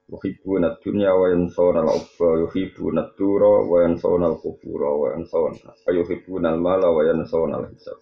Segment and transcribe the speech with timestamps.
[0.06, 7.02] Yuhibbuna dunya wa yansawna al-ubba yuhibbuna dura wa yansawna al-qubura wa yansawna yuhibbuna al-mala wa
[7.02, 7.98] yansawna al-hisab.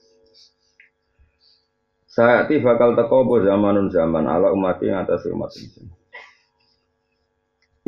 [2.14, 5.82] Saya ti bakal teko apa zamanun zaman ala umat yang atas umat ini.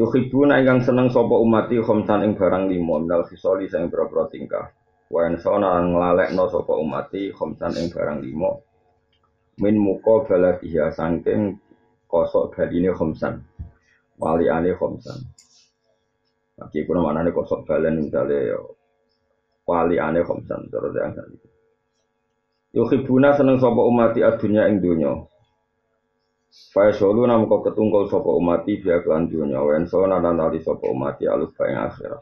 [0.03, 4.75] Yuhibuna ingkang seneng sapa umati khamsan ing barang lima minal fisoli sing boro tingkah.
[5.07, 8.51] Wa ensona nglalekno sapa umati khamsan ing barang lima.
[9.63, 11.63] Min muka baladiha sangking
[12.11, 13.39] kosok baline khamsan.
[14.19, 15.23] Waliane khamsan.
[16.59, 18.59] Lagi kuna manane kosok balen misale
[19.71, 21.56] waliane khamsan terus yang tadi.
[22.77, 25.25] Yuhibuna seneng sapa umati adunya ing donya.
[26.77, 30.85] Fa solu nam kok ketungkol sapa umati biya kelan donya wa ensona lan ali sapa
[30.85, 32.21] umati alus bae akhirat.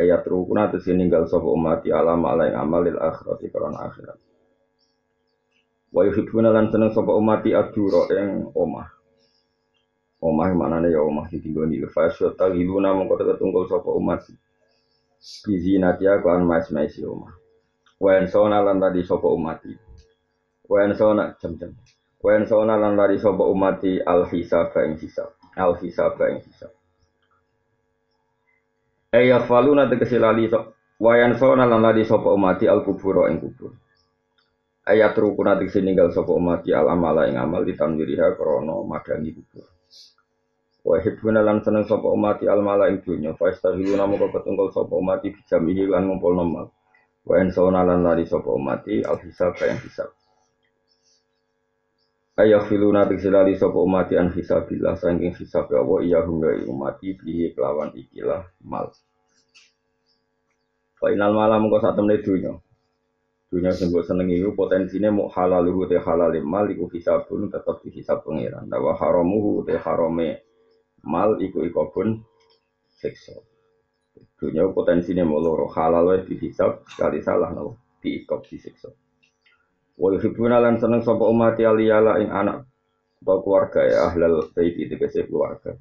[0.00, 4.16] Ayat rukuna tes ninggal sapa umati alam ala ing amalil akhirat karon akhirat.
[5.92, 8.88] Wa yuhibuna lan seneng sapa umati adura ing omah.
[10.24, 14.32] Omah manane ya omah ditinggoni fa sota giluna mongko ketungkol sapa umati.
[15.44, 17.37] Bizinatia kan mas-mas omah.
[17.98, 19.74] Wen sona lan tadi sopo umati.
[20.70, 21.74] Wen sona jam-jam.
[22.22, 25.34] Wen sona lan tadi sopo umati al hisab ing hisab.
[25.58, 26.70] Al hisab ing hisab.
[29.10, 30.78] Eya faluna tegese lali sok.
[31.02, 33.74] Wayan sona lan tadi sopo umati al kuburo ing kubur.
[34.86, 39.66] Ayat rukuna tegese ninggal sopo umati al amala ing amal ditanwiriha krono madangi kubur.
[40.88, 41.02] Wa
[41.42, 46.08] lan seneng sapa umati al mala ing dunya fa istahiluna ketunggal sapa umati bijamihi lan
[46.08, 46.72] ngumpul nomal.
[47.28, 50.08] Wa en sauna lan lari sapa umati al hisab yang hisab.
[52.40, 57.52] Ayah filuna tiksilali sapa umati an hisabillah saking hisab ya wa iya hum umati bihi
[57.52, 58.88] kelawan ikilah mal.
[60.96, 62.56] Final malam kok sak temne dunya.
[63.52, 68.24] Dunya sing mbok senengi iku potensine halal luhu te halal mal iku hisabun tetep dihisab
[68.24, 68.72] pangeran.
[68.72, 70.40] Wa haramuhu te harame
[71.04, 72.24] mal iku ikobun
[72.96, 73.36] siksa.
[74.38, 78.90] Dunia potensinya mau loro halal wae dihisab sekali salah nopo diikop disiksa.
[79.98, 82.62] Wa yuhibbuna lan seneng sapa umat aliyala ing anak
[83.18, 85.74] atau keluarga ya ahlal itu kese keluarga.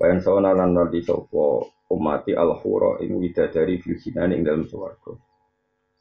[0.00, 4.64] Wa yang sawana lan nanti sapa umati al hura ing widadari fil jinan ing dalam
[4.64, 5.12] swarga.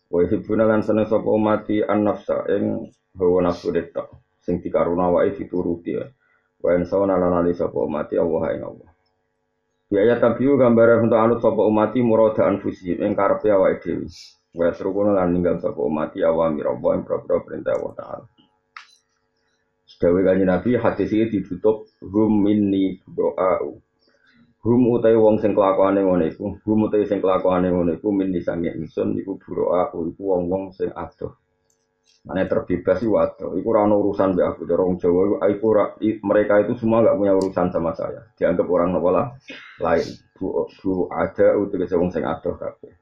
[0.07, 2.87] Wa yuhibbuna lan seneng sapa umati an nafsa ing
[3.19, 4.07] hawa nafsu detak
[4.39, 5.99] sing dikaruna wae dituruti.
[6.63, 8.92] Wa yang sawana lan nanti sapa umati Allah ing Allah.
[9.93, 14.09] Biaya tabiu gambaran untuk anut sapa umati murada anfusihim ing karepe awake dhewe.
[14.57, 18.25] Wa serukuna lan ninggal sapa umati awamir Allah ing propro perintah Allah taala.
[19.85, 23.77] Sedawe kanjeng Nabi hadis iki ditutup hum minni doa'u.
[24.65, 28.73] Hum utai wong sing kelakuane ngono iku, hum utai sing kelakuane ngono iku minni sange
[28.73, 31.37] ingsun iku buroa iku wong-wong sing adoh.
[32.23, 35.67] Mana terbebas sih waduh, itu orang urusan be aku dorong Jawa, aku
[36.23, 39.35] mereka itu semua nggak punya urusan sama saya, dianggap orang nopola
[39.83, 40.07] lain.
[40.39, 42.95] Bu, bu ada untuk kesewong sing adoh kafe.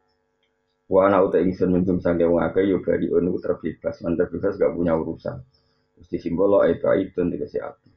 [0.89, 4.73] Wa ana uta ingsun minjum sange wong akeh yo bari ono terbebas, man terbebas gak
[4.73, 5.38] punya urusan.
[5.95, 7.88] Terus disimbol itu itu dikasih aku.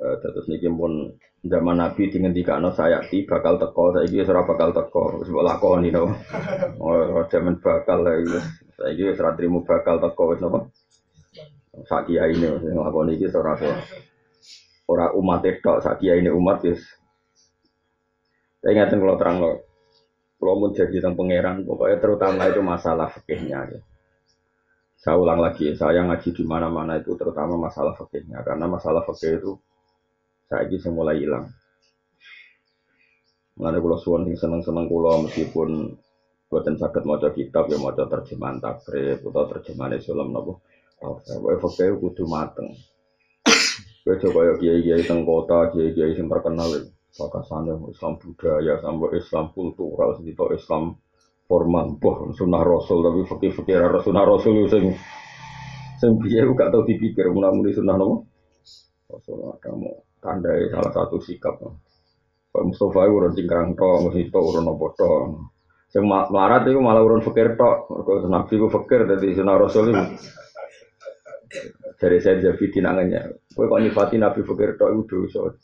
[0.00, 1.12] Uh, terus niki pun
[1.46, 5.94] zaman Nabi dingendikano saya ti bakal teko saiki wis ora bakal teko wis mbok lakoni
[5.94, 6.10] no.
[6.82, 8.38] Oh zaman bakal lagi
[8.74, 10.66] saiki wis ora trimo bakal teko wis napa.
[11.86, 13.54] Sak kiai ini sing nglakoni iki ora
[14.90, 16.82] ora umat tok sak kiai ini umat wis
[18.58, 19.50] saya ingatkan kalau terang lo,
[20.34, 23.58] kalau mau jadi tentang pangeran, pokoknya terutama itu masalah fikihnya.
[23.70, 23.80] Ya.
[24.98, 29.52] Saya ulang lagi, saya ngaji di mana-mana itu terutama masalah fikihnya, karena masalah fikih itu
[30.48, 31.44] saya ini mulai hilang.
[33.60, 35.92] Mengenai kulo suwon sing seneng-seneng kulo meskipun
[36.48, 40.00] buatan sakit maca kitab ya maca terjemahan takrib atau terjemahan.
[40.98, 42.74] Oh, saya fakir kudu mateng.
[44.02, 50.18] Kowe coba ya kiai-kiai teng kota, kiai-kiai sing terkenal Pakasane Islam budaya sampai Islam kultural
[50.20, 50.94] sedito Islam
[51.50, 54.94] formal boh sunnah rasul tapi fakir-fakir sunnah rasul sing
[55.98, 58.28] sing piye gak tau dipikir mun sunnah nopo.
[59.08, 61.58] Rasul kamu tandai salah satu sikap.
[62.48, 65.12] Pak Mustafa itu urun cingkrang to, mesti to urun apa to.
[65.88, 67.70] Sing melarat itu malah urun fakir to.
[67.92, 70.04] Mergo nabi ku fakir dadi sunnah rasul itu.
[71.98, 73.22] Dari saya jadi dinangannya.
[73.52, 75.56] Kowe kok nyifati nabi fakir to itu dosa.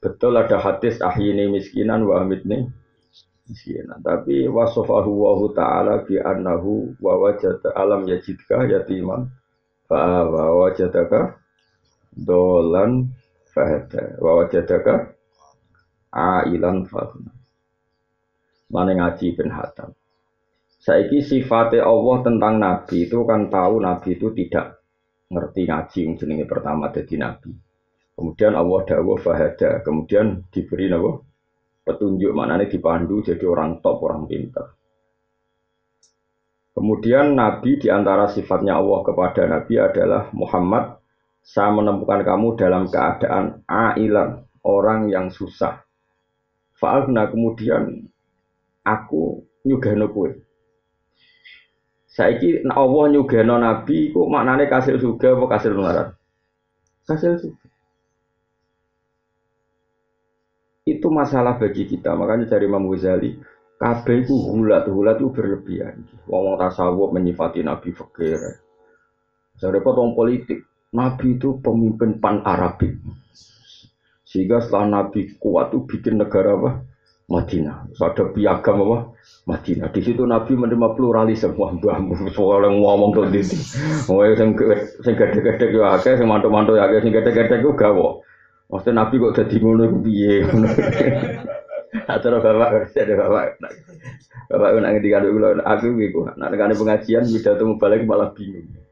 [0.00, 2.64] Betul ada hadis ahyini miskinan wa amitni
[3.44, 4.00] miskinan.
[4.00, 9.28] Tapi wasofahu wa ta'ala bi annahu wa wajada alam yajidka yatiman
[9.92, 11.36] wa wajadaka
[12.16, 13.12] dolan
[13.50, 15.14] fahada wa wajadaka
[16.14, 17.34] ailan fahuna
[18.70, 19.94] mana ngaji ben hatam
[20.80, 24.80] Saiki sifatnya Allah tentang Nabi itu kan tahu Nabi itu tidak
[25.28, 27.52] ngerti ngaji jenenge pertama jadi Nabi.
[28.16, 31.28] Kemudian Allah dawuh fahada, kemudian diberi nabo
[31.84, 34.72] petunjuk mana dipandu jadi orang top, orang pintar.
[36.72, 40.99] Kemudian Nabi di antara sifatnya Allah kepada Nabi adalah Muhammad.
[41.40, 45.82] Saya menemukan kamu dalam keadaan ailan, orang yang susah.
[46.76, 48.08] Fa'alna kemudian
[48.84, 50.32] aku nyugano kue
[52.10, 56.08] Saiki Allah nyugeno nabi kok maknane kasil juga apa kasil melarat?
[57.06, 57.66] Kasil juga.
[60.82, 62.18] Itu masalah bagi kita.
[62.18, 63.38] Makanya dari Imam Ghazali,
[63.78, 66.02] kabeh itu hulat, hulat itu berlebihan.
[66.26, 68.58] Wong tasawuf menyifati nabi fakir.
[69.54, 70.66] Saya repot wong politik.
[70.90, 72.98] Nabi itu pemimpin pan Arabik.
[74.26, 76.82] Sehingga setelah Nabi kuat itu bikin negara apa?
[77.30, 77.94] Madinah.
[77.94, 79.14] Ada piagam apa?
[79.46, 79.86] Madinah.
[79.94, 81.54] Di situ Nabi menerima pluralisme.
[81.54, 82.02] Wah, mbah,
[82.34, 84.50] soal yang ngomong tuh di yang
[85.06, 88.26] sing gede-gede yo akeh, sing mantu-mantu ya akeh, sing gede-gede ku gawo.
[88.70, 90.34] Maksudnya Nabi kok jadi ngono iku piye?
[92.14, 93.46] Acara bapak, ada bapak.
[94.50, 98.89] Bapak nak ngendikan kula aku iku, nak nekane pengajian pidato balik malah bingung.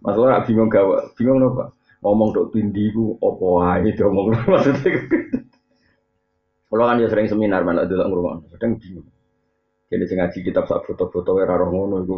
[0.00, 1.76] Masalah bingung gawa, bingung apa?
[2.00, 5.04] Ngomong tok tindi ku opo ae ngomong maksudnya.
[6.70, 9.08] Kalau kan ya sering seminar mana dulu ngurungan, kadang bingung.
[9.90, 12.16] Jadi sing ngaji kitab sak foto-foto era roh ngono iku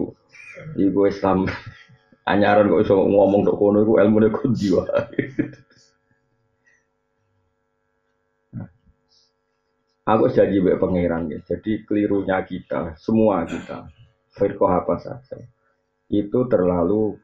[0.77, 1.49] iku Islam
[2.31, 5.23] anyaran kok iso ngomong tok kono iku ilmune kundi wae.
[10.03, 11.39] Aku janji mbek pangeran ya.
[11.47, 13.87] Jadi kelirunya kita, semua kita,
[14.35, 15.39] firqah apa saja,
[16.11, 17.23] itu terlalu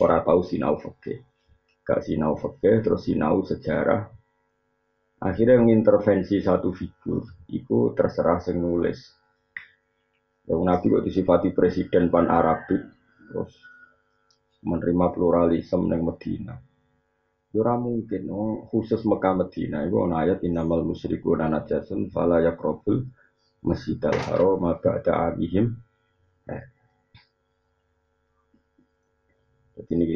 [0.00, 1.20] ora tahu sinau fikih.
[1.82, 4.06] Gak sinau fikih terus sinau sejarah,
[5.22, 8.98] Akhirnya mengintervensi satu figur, itu terserah sing nulis.
[10.50, 12.82] Yang Nabi kok disifati presiden pan Arabik,
[13.30, 13.54] terus
[14.66, 16.58] menerima pluralisme yang Medina.
[17.54, 23.06] Yura mungkin, oh, khusus Mekah Medina, itu ada ayat innamal musyriku najasun fala yakrobul
[23.62, 25.78] masjidal haram ba'da abihim.
[26.50, 26.66] Eh.
[29.82, 30.06] Jadi ini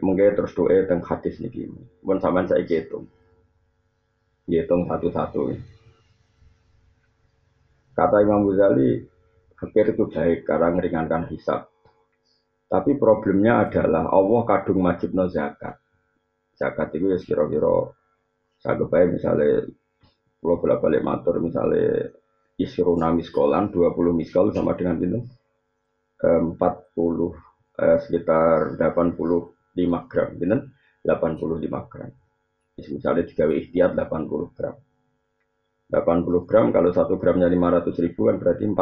[0.00, 1.68] mungkin terus doa tentang hadis ini.
[2.00, 3.04] Bukan sama saya gitu
[4.48, 5.56] hitung satu-satu.
[7.94, 9.06] Kata Imam Ghazali,
[9.56, 11.70] fakir itu baik karena meringankan hisab.
[12.68, 15.78] Tapi problemnya adalah Allah kadung majib no zakat.
[16.58, 17.94] Zakat itu ya kira-kira
[18.58, 19.68] saya kebayang misalnya
[20.40, 22.10] kalau bolak balik matur misalnya
[22.58, 25.20] isruna miskolan 20 miskol sama dengan itu
[26.22, 26.54] 40
[27.78, 32.10] eh, sekitar 85 gram, 85 gram.
[32.74, 34.76] Misalnya digawe ikhtiar 80 gram.
[35.92, 38.74] 80 gram kalau satu gramnya 500 ribu kan berarti 40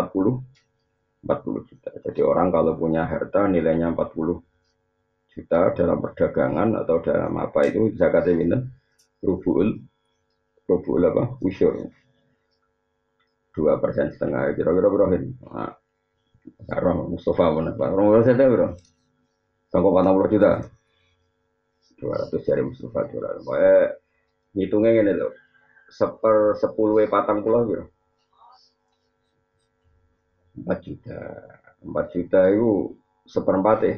[1.22, 1.90] 40 juta.
[2.02, 4.42] Jadi orang kalau punya harta nilainya 40
[5.32, 8.58] juta dalam perdagangan atau dalam apa itu zakatnya minta
[9.24, 9.80] rubul
[10.68, 11.88] rubul apa usyur
[13.52, 15.16] dua persen setengah kira-kira berapa?
[15.52, 15.72] Nah,
[16.66, 17.88] karena Mustafa mana pak?
[17.92, 18.68] Orang saya tahu bro.
[19.70, 20.52] Sanggup 40 juta.
[22.02, 23.78] 200 jari Mustafa 200 pokoknya
[24.58, 25.32] ngitungnya gini loh
[25.86, 27.86] seper sepuluh patang pulau gitu
[30.66, 31.20] 4 juta
[31.86, 32.70] 4 juta itu
[33.30, 33.94] seperempat ya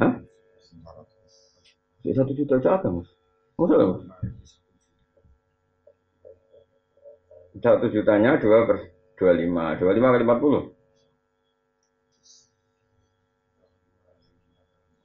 [0.00, 0.12] Hah?
[2.02, 3.06] Ya satu juta ada mas
[3.60, 4.02] Masa mas?
[7.62, 8.91] Satu jutanya dua per
[9.22, 10.62] dua lima, dua lima kali empat puluh.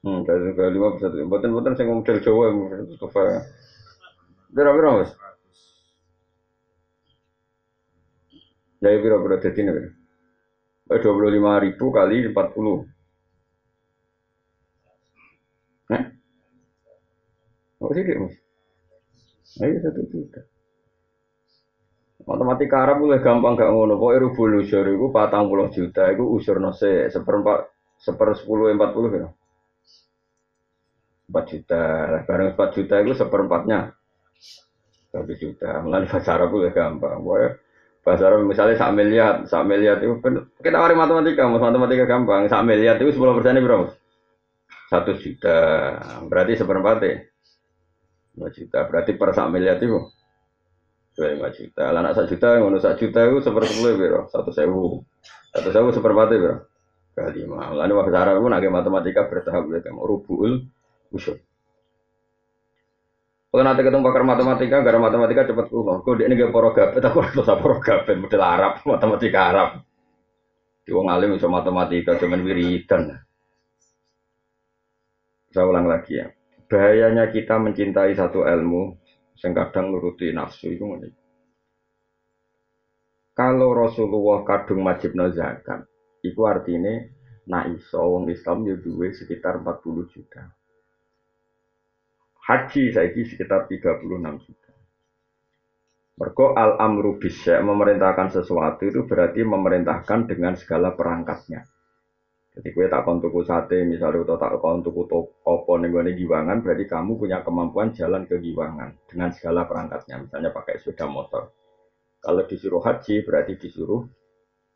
[0.01, 1.21] Hmm, dari ke lima bisa tuh.
[1.29, 2.57] Buatan buatan saya ngomong Jawa yang
[2.89, 3.21] Mustafa.
[4.49, 5.11] Berapa berapa mas?
[8.81, 9.89] Jadi berapa berapa jadi nih?
[10.93, 12.77] Eh dua puluh lima ribu kali empat puluh.
[15.93, 16.03] Eh?
[17.81, 18.33] Oh sih mas.
[19.61, 20.41] Ayo satu juta.
[22.25, 24.01] Matematika Arab boleh gampang gak ngono.
[24.01, 26.09] Pokoknya rubul usur itu patang puluh juta.
[26.09, 27.69] Itu usur nose seperempat
[28.01, 29.29] seper sepuluh empat puluh ya.
[31.27, 31.83] 4 juta.
[32.23, 33.91] Barang 4 juta itu seperempatnya
[35.11, 35.83] 1 juta.
[35.83, 37.19] Melalui bahasa Arab gampang.
[37.19, 37.49] Pokoknya
[38.01, 40.15] bahasa Arab misalnya sak miliar, sak miliar itu
[40.63, 42.47] kita wari matematika, mas matematika gampang.
[42.47, 43.87] Sak miliar itu 10 persen berapa?
[44.87, 45.59] 1 juta.
[46.31, 47.27] Berarti seperempatnya
[48.39, 48.79] 5 juta.
[48.87, 49.99] Berarti per sak miliar itu
[51.17, 51.83] 25 juta.
[51.89, 55.01] Lah anak 1 juta, ngono 1 juta itu seper 10 biro, 1 sewu.
[55.57, 56.57] 1 sewu seperempatnya biro.
[57.17, 57.73] kali lima.
[57.73, 60.69] Lalu bahasa Arab pun agak matematika bertahap ya kamu rubuul
[61.09, 61.41] usul.
[63.49, 66.05] Kalau nanti ketemu pakar matematika, gara matematika cepat kulo.
[66.05, 67.47] Kau dia gak poro gapet, aku harus
[67.81, 69.69] gapet, model Arab, matematika Arab.
[70.85, 73.17] Di wong alim bisa matematika, cuman wiridan.
[75.49, 76.29] Saya ulang lagi ya.
[76.69, 78.93] Bahayanya kita mencintai satu ilmu,
[79.41, 81.09] yang kadang nuruti nafsu itu ngene.
[83.37, 85.85] Kalau Rasulullah kadung wajib zakat,
[86.25, 87.05] itu artinya
[87.47, 90.51] nah iso wong Islam ya duwe sekitar 40 juta.
[92.43, 94.71] Haji saiki sekitar 36 juta.
[96.17, 101.69] Mergo al amru bisa memerintahkan sesuatu itu berarti memerintahkan dengan segala perangkatnya.
[102.57, 105.05] Jadi gue tak kon tuku sate misalnya atau tak kon tuku
[105.45, 110.81] opo gue giwangan berarti kamu punya kemampuan jalan ke giwangan dengan segala perangkatnya misalnya pakai
[110.81, 111.53] sepeda motor.
[112.17, 114.01] Kalau disuruh haji berarti disuruh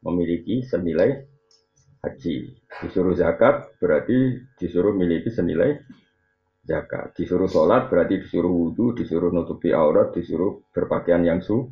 [0.06, 1.26] memiliki senilai
[2.06, 2.36] haji.
[2.86, 5.82] Disuruh zakat berarti disuruh memiliki senilai
[6.62, 7.18] zakat.
[7.18, 11.66] Disuruh sholat berarti disuruh wudhu, disuruh nutupi aurat, disuruh berpakaian yang su.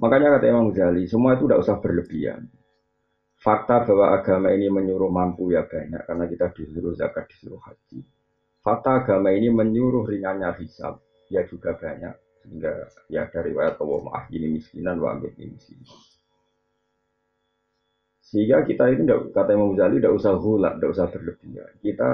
[0.00, 2.48] Makanya kata Imam Ghazali, semua itu tidak usah berlebihan.
[3.40, 8.04] Fakta bahwa agama ini menyuruh mampu ya banyak, karena kita disuruh zakat, disuruh haji.
[8.60, 11.00] Fakta agama ini menyuruh ringannya hisab,
[11.32, 12.12] ya juga banyak.
[12.44, 12.72] Sehingga
[13.08, 15.88] ya dari riwayat Allah maaf ini miskinan, wa ini miskinan.
[18.30, 19.02] Sehingga kita itu
[19.34, 21.72] kata Imam Ghazali tidak usah hula, tidak usah berlebihan.
[21.82, 22.10] Kita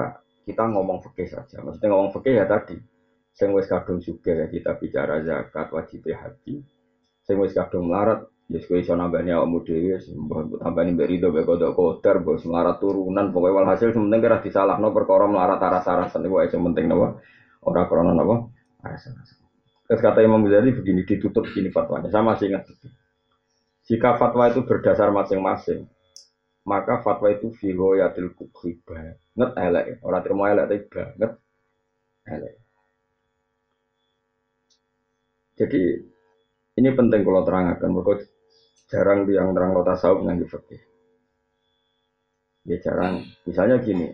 [0.49, 1.61] kita ngomong fikih saja.
[1.61, 2.79] Maksudnya ngomong fikih ya tadi.
[3.37, 6.65] Sing wis kadung juga ya kita bicara zakat wajib haji.
[7.21, 11.75] Sing wis kadung melarat ya kowe iso nambani awakmu dhewe mbok tambani mbek rido mbek
[11.75, 16.87] kotor bos melarat turunan pokoknya walhasil sementing kira disalahno perkara melarat aras-arasan iku sing penting
[16.87, 17.19] napa?
[17.67, 18.47] Ora krana napa?
[18.87, 19.43] Aras-arasan.
[19.87, 22.07] Terus kata Imam Ghazali begini ditutup begini fatwanya.
[22.07, 22.67] Sama sih ingat
[23.87, 25.87] Jika fatwa itu berdasar masing-masing,
[26.67, 31.31] maka fatwa itu filoyatil kubri banget elek orang terima elek tapi banget
[32.27, 32.53] elek.
[35.55, 35.81] Jadi
[36.77, 38.27] ini penting kalau terangkan mereka
[38.87, 40.81] jarang yang terang lo tasawuf nggak fikih
[42.67, 43.23] ya jarang.
[43.47, 44.07] Misalnya gini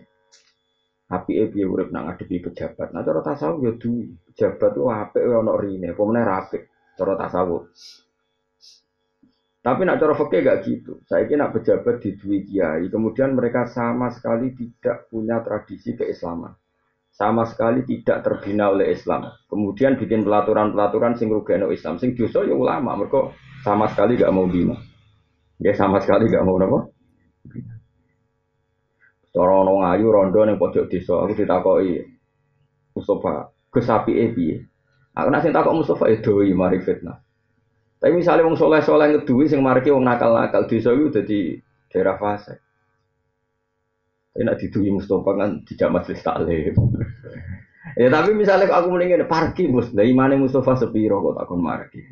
[1.10, 2.90] api api urip nang ngadepi pejabat?
[2.90, 6.58] Nah cara tasawuf ya duwi pejabat tuh apik ono rine pemene rapi
[6.94, 7.70] cara tasawuf
[9.64, 11.00] tapi nak cara fakih gak gitu.
[11.08, 16.52] Saya kira pejabat di Dwi Kiai, kemudian mereka sama sekali tidak punya tradisi keislaman.
[17.14, 19.30] Sama sekali tidak terbina oleh Islam.
[19.46, 21.94] Kemudian bikin pelaturan-pelaturan sing rugeno Islam.
[22.02, 23.30] Sing dosa ya ulama, mereka
[23.62, 24.74] sama sekali gak mau bina.
[25.62, 26.90] Ya sama sekali gak mau apa?
[29.34, 32.02] Cara ono ngayu rondo ning pojok desa, aku ditakoki
[32.94, 34.66] Mustafa, kesapi piye?
[35.14, 37.18] Aku nak sing takok Mustafa e doi mari fitnah.
[38.02, 42.18] Tapi misalnya wong soleh soleh ngedui sing marki wong nakal nakal desa itu jadi daerah
[42.18, 42.63] fase.
[44.34, 46.74] Tapi nak didui Mustafa kan tidak majelis taklim.
[48.00, 52.02] ya tapi misalnya aku mendingin parkir mus, dari mana Mustafa sepiro kok takon marki.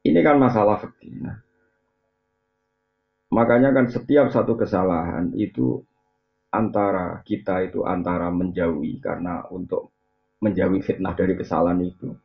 [0.00, 1.12] Ini kan masalah fikih.
[1.20, 1.36] Nah,
[3.36, 5.84] makanya kan setiap satu kesalahan itu
[6.48, 9.92] antara kita itu antara menjauhi karena untuk
[10.40, 12.16] menjauhi fitnah dari kesalahan itu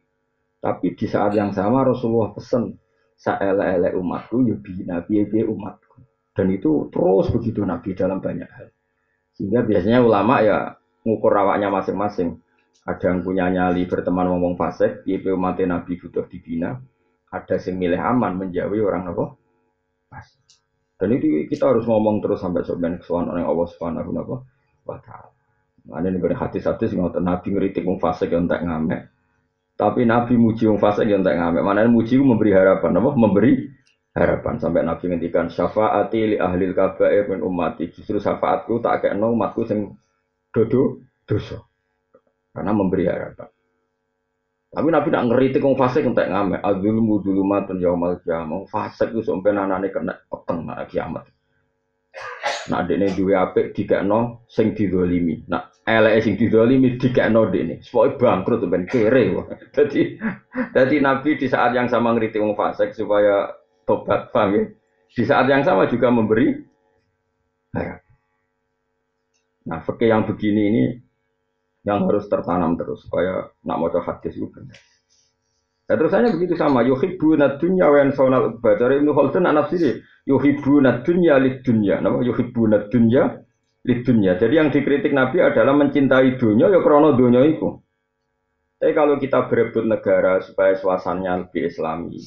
[0.61, 2.77] tapi di saat yang sama Rasulullah pesan
[3.17, 5.97] saele-ele umatku ya nabi umatku.
[6.31, 8.70] Dan itu terus begitu Nabi dalam banyak hal.
[9.41, 12.37] Sehingga biasanya ulama ya ngukur rawaknya masing-masing.
[12.85, 16.77] Ada yang punya nyali berteman ngomong fasik, ya umat Nabi butuh dibina.
[17.33, 19.33] Ada yang milih aman menjauhi orang apa?
[20.13, 20.61] Fasik.
[21.01, 24.13] Dan itu kita harus ngomong terus sampai sebenarnya kesuwan orang Allah Subhanahu
[24.85, 25.33] wa taala.
[25.89, 29.09] Nah, ini hati-hati sih ngotot Nabi ngeritik wong fasik yang tak ngamek.
[29.73, 31.65] Tapi Nabi muji wong fasik yang tak ngamek.
[31.65, 33.09] Mana muji memberi harapan, apa?
[33.17, 33.65] Memberi
[34.11, 37.91] harapan sampai Nabi ngendikan syafaati li ahli kabair min ummati.
[37.91, 39.95] Justru syafaatku tak kekno umatku sing
[40.51, 41.63] dodo dosa.
[42.51, 43.47] Karena memberi harapan.
[44.71, 46.63] Tapi Nabi nak ngeritik wong fasik entek ngamek.
[46.63, 48.67] Adzulmu dzulumatun yaumal qiyamah.
[48.71, 51.27] Fasik ku sampe nanane kena peteng nak kiamat.
[52.71, 55.43] Nak dekne duwe apik dikekno sing didolimi.
[55.47, 57.83] Nak eleke sing didolimi dikekno dekne.
[57.83, 59.31] Supaya bangkrut ben kere.
[59.75, 60.19] Jadi
[60.71, 63.60] jadi Nabi di saat yang sama ngritik wong fasik supaya
[63.91, 64.63] tobat, paham ya?
[65.11, 66.55] Di saat yang sama juga memberi
[67.75, 68.15] harapan.
[69.67, 70.83] Nah, fikih yang begini ini
[71.83, 74.79] yang harus tertanam terus supaya nak mau hadis itu benar.
[75.91, 76.87] Ya, terus hanya begitu sama.
[76.87, 78.79] Yuhibbu dunya wa yansawna ubad.
[78.79, 79.99] Dari Ibnu Khaldun anak sini.
[80.23, 81.99] Yuhibbu dunya lid dunya.
[81.99, 83.43] Nama yuhibbu dunya
[83.83, 84.39] lid dunya.
[84.39, 87.83] Jadi yang dikritik Nabi adalah mencintai dunia ya krono dunia itu.
[88.79, 92.17] Tapi kalau kita berebut negara supaya suasananya lebih islami,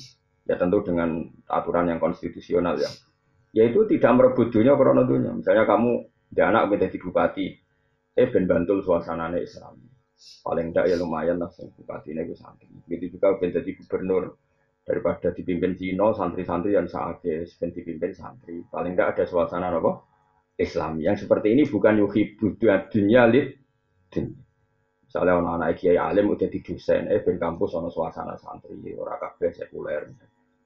[0.45, 2.91] ya tentu dengan aturan yang konstitusional ya.
[3.55, 5.31] yaitu tidak merebut dunia karena dunia.
[5.31, 5.91] Misalnya kamu
[6.35, 7.47] dia anak menjadi bupati,
[8.19, 9.79] eh ben bantul suasana Islam.
[10.43, 12.67] Paling tidak ya lumayan lah bupati ini gue santri.
[12.87, 14.35] Begitu juga ben jadi gubernur
[14.83, 18.67] daripada dipimpin Cino santri-santri yang saatnya ben dipimpin santri.
[18.67, 20.03] Paling tidak ada suasana apa?
[20.59, 20.99] Islam.
[20.99, 22.35] Yang seperti ini bukan yuhi
[22.91, 23.55] dunia lid
[25.15, 29.23] Misalnya anak anak kiai alim udah di dosen, eh ben kampus ono suasana santri, orang
[29.23, 30.11] kabeh sekuler.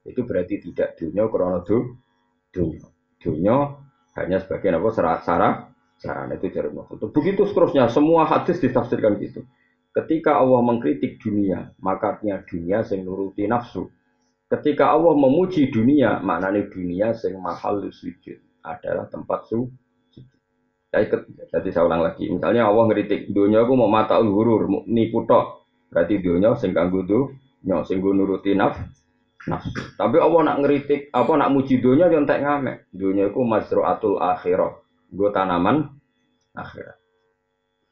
[0.09, 1.95] Itu berarti tidak dunia karena du,
[2.49, 2.87] dunia.
[3.21, 3.55] Dunia
[4.17, 5.49] hanya sebagai apa sarana
[6.01, 7.07] sarana itu dari itu.
[7.13, 9.45] Begitu seterusnya semua hadis ditafsirkan gitu.
[9.93, 13.89] Ketika Allah mengkritik dunia, maka artinya dunia sing nuruti nafsu.
[14.49, 19.69] Ketika Allah memuji dunia, maknanya dunia sing mahal sujud adalah tempat su
[20.89, 22.25] jadi saya ulang lagi.
[22.25, 25.69] Misalnya Allah ngeritik, dunia aku mau mata hurur, nipu tok.
[25.93, 28.77] Berarti dunia sing kanggo dunya, sing nuruti naf,
[29.47, 29.71] nafsu.
[29.95, 32.91] Tapi Allah nak ngeritik, apa nak muji dunia yang tak ngamek.
[32.91, 34.75] Dunia aku mazruatul akhirah.
[35.09, 35.87] Gue tanaman
[36.57, 36.97] akhirat.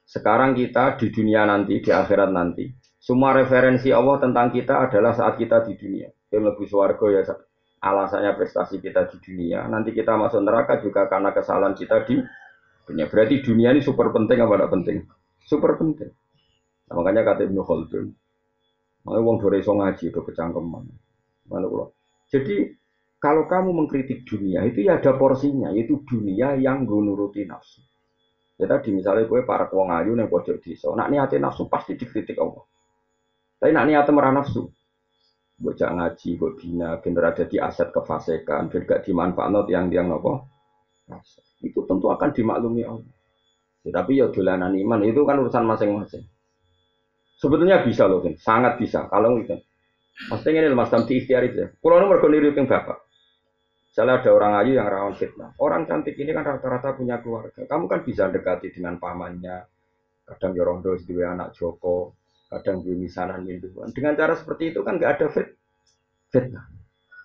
[0.07, 2.67] Sekarang kita di dunia nanti, di akhirat nanti.
[2.97, 6.11] Semua referensi Allah tentang kita adalah saat kita di dunia.
[6.27, 7.23] Dia lebih suarga ya
[7.79, 9.63] alasannya prestasi kita di dunia.
[9.69, 12.19] Nanti kita masuk neraka juga karena kesalahan kita di
[12.83, 13.07] dunia.
[13.07, 14.97] Berarti dunia ini super penting apa tidak penting?
[15.43, 16.11] Super penting.
[16.87, 18.15] Nah, makanya kata Ibnu Khaldun,
[19.03, 20.87] makanya dore iso ngaji itu kecangkeman.
[22.27, 22.55] Jadi
[23.17, 27.81] kalau kamu mengkritik dunia itu ya ada porsinya, yaitu dunia yang gue nuruti nafsu.
[28.57, 32.37] Ya tadi misalnya gue para wong ayu nih pojok desa, nak niatin nafsu pasti dikritik
[32.37, 32.65] Allah.
[33.57, 34.69] Tapi nak niatin merah nafsu,
[35.57, 40.45] jangan ngaji, gue bina, bener ada di aset kefasikan, biar gak dimanfaatkan yang yang nopo.
[41.65, 43.09] Itu tentu akan dimaklumi Allah.
[43.81, 46.21] Ya, tapi ya dolanan iman itu kan urusan masing-masing.
[47.41, 49.10] Sebetulnya bisa loh, sangat bisa.
[49.10, 49.57] Kalau itu,
[50.25, 51.67] maksudnya ini mas Tamti ikhtiar itu ya.
[51.77, 53.08] Kalau nomor niru yang bapak.
[53.97, 55.58] Misalnya ada orang ayu yang rawan fitnah.
[55.58, 57.65] Orang cantik ini kan rata-rata punya keluarga.
[57.65, 59.65] Kamu kan bisa dekati dengan pamannya.
[60.21, 62.13] Kadang yorondo dua anak Joko,
[62.45, 63.89] kadang dua misanan minduan.
[63.89, 65.49] Dengan cara seperti itu kan nggak ada fit,
[66.30, 66.69] fitnah.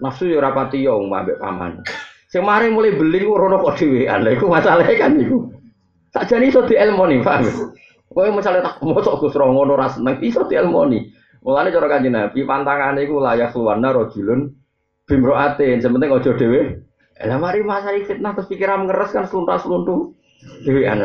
[0.01, 1.85] Nafsu ya rapati yo mbak paman.
[2.33, 4.25] Semari mulai beli rono kok dhewean.
[4.25, 5.53] Lha iku masalahe kan iku.
[6.09, 7.69] Sakjane iso dielmoni, paham?
[8.09, 11.13] Kowe misale tak mosok Gus ora ngono ra seneng, iso dielmoni.
[11.43, 14.55] Mulane cara Kanjeng Nabi pantangane iku layak luwana rajulun
[15.11, 16.87] bimroatin, sementing aja dhewe.
[17.23, 20.15] Lah mari masa fitnah terus pikiran ngeres kan sluntas-sluntu.
[20.63, 21.03] Dhewean.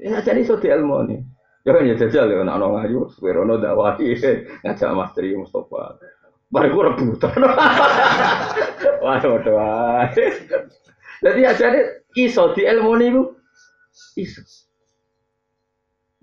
[0.00, 1.20] Ya jadi iso dielmoni.
[1.64, 4.16] Ya kan ya jajal ya anak orang ayu, sewerono dakwahi
[4.64, 6.00] ngajak Mas Tri Mustafa.
[6.48, 7.30] Baru gue rebutan.
[9.00, 9.56] Waduh, waduh.
[11.20, 11.84] Jadi aja nih
[12.20, 13.12] iso di ilmu nih
[14.16, 14.40] iso.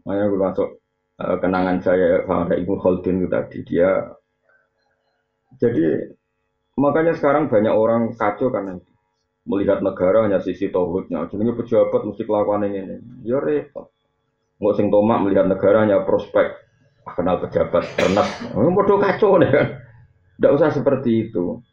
[0.05, 0.86] Gue masuk uh,
[1.17, 4.13] kenangan saya pada Ibu Khaldun itu tadi dia.
[5.57, 6.13] Jadi
[6.77, 8.91] makanya sekarang banyak orang kacau karena itu.
[9.47, 11.25] Melihat negara hanya sisi tauhidnya.
[11.31, 12.99] Jadi pejabat mesti kelakuan ini.
[13.23, 13.89] Ya repot.
[14.59, 16.51] Nggak sing tomak melihat negara hanya prospek.
[17.07, 18.27] Ah, kenal pejabat, pernah.
[18.51, 19.67] Oh, bodoh kacau nih kan.
[20.35, 21.63] Tidak usah seperti itu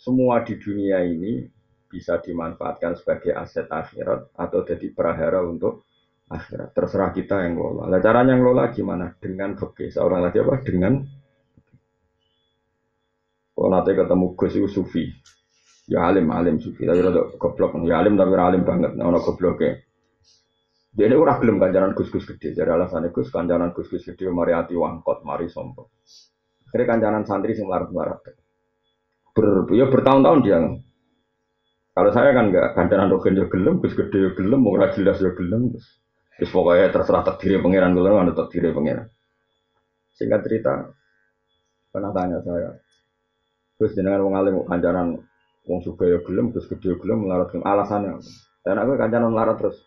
[0.00, 1.44] semua di dunia ini
[1.90, 5.84] bisa dimanfaatkan sebagai aset akhirat atau jadi prahara untuk
[6.30, 6.70] akhirat.
[6.72, 7.90] Terserah kita yang ngelola.
[7.90, 9.10] Nah, caranya ngelola gimana?
[9.18, 9.90] Dengan fikih.
[9.90, 10.62] Seorang lagi apa?
[10.62, 11.02] Dengan
[13.50, 15.04] kalau nanti ketemu Gus itu sufi.
[15.90, 16.86] Ya alim, alim sufi.
[16.86, 17.76] Tapi rada goblok.
[17.84, 18.94] Ya alim tapi alim banget.
[18.94, 19.82] Nah, ono gobloknya.
[20.90, 22.50] Dia ini orang belum kanjaran gus-gus gede.
[22.50, 25.86] Jadi alasannya gus kanjaran gus-gus gede mari hati wangkot, mari sombong.
[26.66, 28.18] Akhirnya kanjaran santri sing larat-larat
[29.34, 30.58] ber, ya bertahun-tahun dia.
[31.90, 35.30] Kalau saya kan enggak kancanan rogen ya gelem, gus gede ya gelem, mau jelas ya
[35.34, 35.86] gelem, terus,
[36.40, 39.12] terus pokoknya terserah takdir pangeran gelem, ada takdir pangeran.
[40.16, 40.88] Singkat cerita,
[41.92, 42.80] pernah tanya saya,
[43.76, 45.20] terus jenengan wong alim kancanan
[45.68, 48.24] wong suka ya gelem, gus gede ya gelem, melarat gelem, alasannya.
[48.64, 49.84] Dan aku kancanan melarat terus,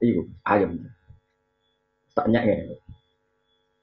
[0.00, 0.88] ibu ayam,
[2.16, 2.56] tanya ya.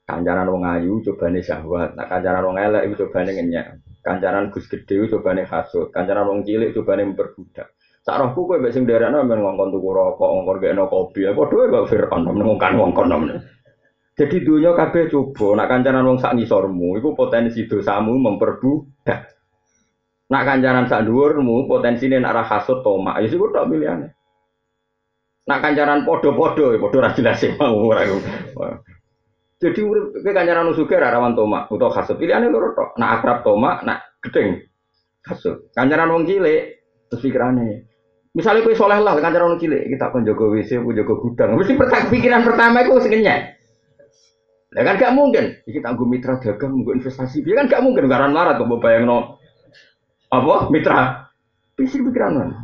[0.02, 3.66] Kancanan wong ayu cobane syahwat, nah kancanan wong elek itu cobane ngenyak.
[4.02, 7.70] Kancanan Gus Gede cobane hasud, kancanan wong cilik cobane memperbudak.
[8.02, 11.70] Sak rohku kowe mbek sing derekno men ngongkon tuku rokok, ngongkon gekno kopi, apa dhewe
[11.70, 13.38] kok Fir'aun ngongkon ngongkon nemen.
[14.18, 19.30] Jadi dunia kabeh coba, nak kancanan wong sak ngisormu, iku potensi dosamu memperbudak.
[20.28, 24.10] Nak kancanan sak dhuwurmu, potensine nak ra hasud tomak, ya sik tok pilihane.
[25.46, 28.02] Nak kancanan podo-podo, podo ra jelas mau ora.
[29.62, 32.18] Jadi urip ke kancanan usuke ra rawan tomak utawa kasut.
[32.18, 32.98] Pilihane loro tok.
[32.98, 34.58] Nak akrab tomak, nak gedeng
[35.22, 35.70] kasut.
[35.70, 37.91] Kancanan wong cilik terus pikirane.
[38.32, 41.52] Misalnya kue soleh lah kancanan wong cilik, kita kon jaga WC, kon jaga gudang.
[41.52, 41.76] Mesti
[42.08, 43.20] pikiran pertama itu sing
[44.72, 45.60] Ya kan gak mungkin.
[45.68, 47.44] Kita tangguh mitra dagang, nggo investasi.
[47.44, 49.36] Ya kan gak mungkin garan larat kok bayang no
[50.32, 51.28] apa mitra.
[51.76, 52.56] Pikir pikiran mana?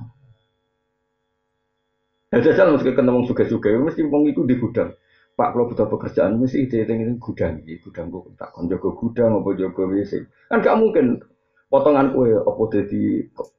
[2.32, 4.96] Ya jajal mesti ketemu suga-suga, mesti iku di gudang.
[5.36, 9.44] Pak kalau butuh pekerjaan mesti ide ini gudang, ini gudang kok tak kon jaga gudang
[9.44, 10.12] apa jaga WC.
[10.48, 11.20] Kan gak mungkin
[11.68, 13.02] potongan kue apa jadi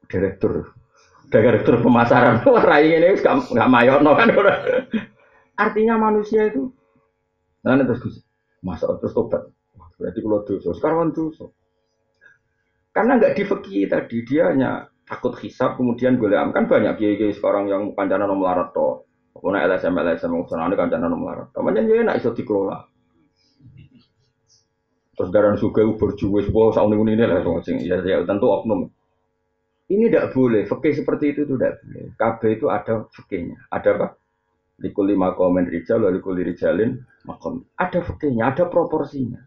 [0.09, 0.73] direktur
[1.29, 2.41] direktur pemasaran.
[2.69, 4.27] Rai ini gak gak mayono kan.
[5.55, 6.73] Artinya manusia itu
[7.59, 8.15] nah terus gus.
[8.63, 9.47] Masa terus tobat.
[9.99, 11.47] Berarti kalau dosa sekarang dosa.
[12.95, 17.91] Karena nggak difeki tadi dia hanya takut hisap kemudian gue kan banyak kiai sekarang yang
[17.93, 18.71] kancana nomor larat
[19.39, 21.47] Aku naik LSM LSM sana kan jangan melarat.
[21.55, 22.83] Temannya dia nak iso dikelola.
[25.15, 28.91] Terus garan suka berjuwe sebuah sauni ini lah sing ya, ya tentu oknum.
[29.89, 30.69] Ini tidak boleh.
[30.69, 32.13] Fakih seperti itu tidak boleh.
[32.13, 33.57] KB itu ada fakihnya.
[33.73, 34.07] Ada apa?
[34.79, 37.65] Lima komen rijal, likul rijalin makom.
[37.75, 39.41] Ada fakihnya, ada proporsinya.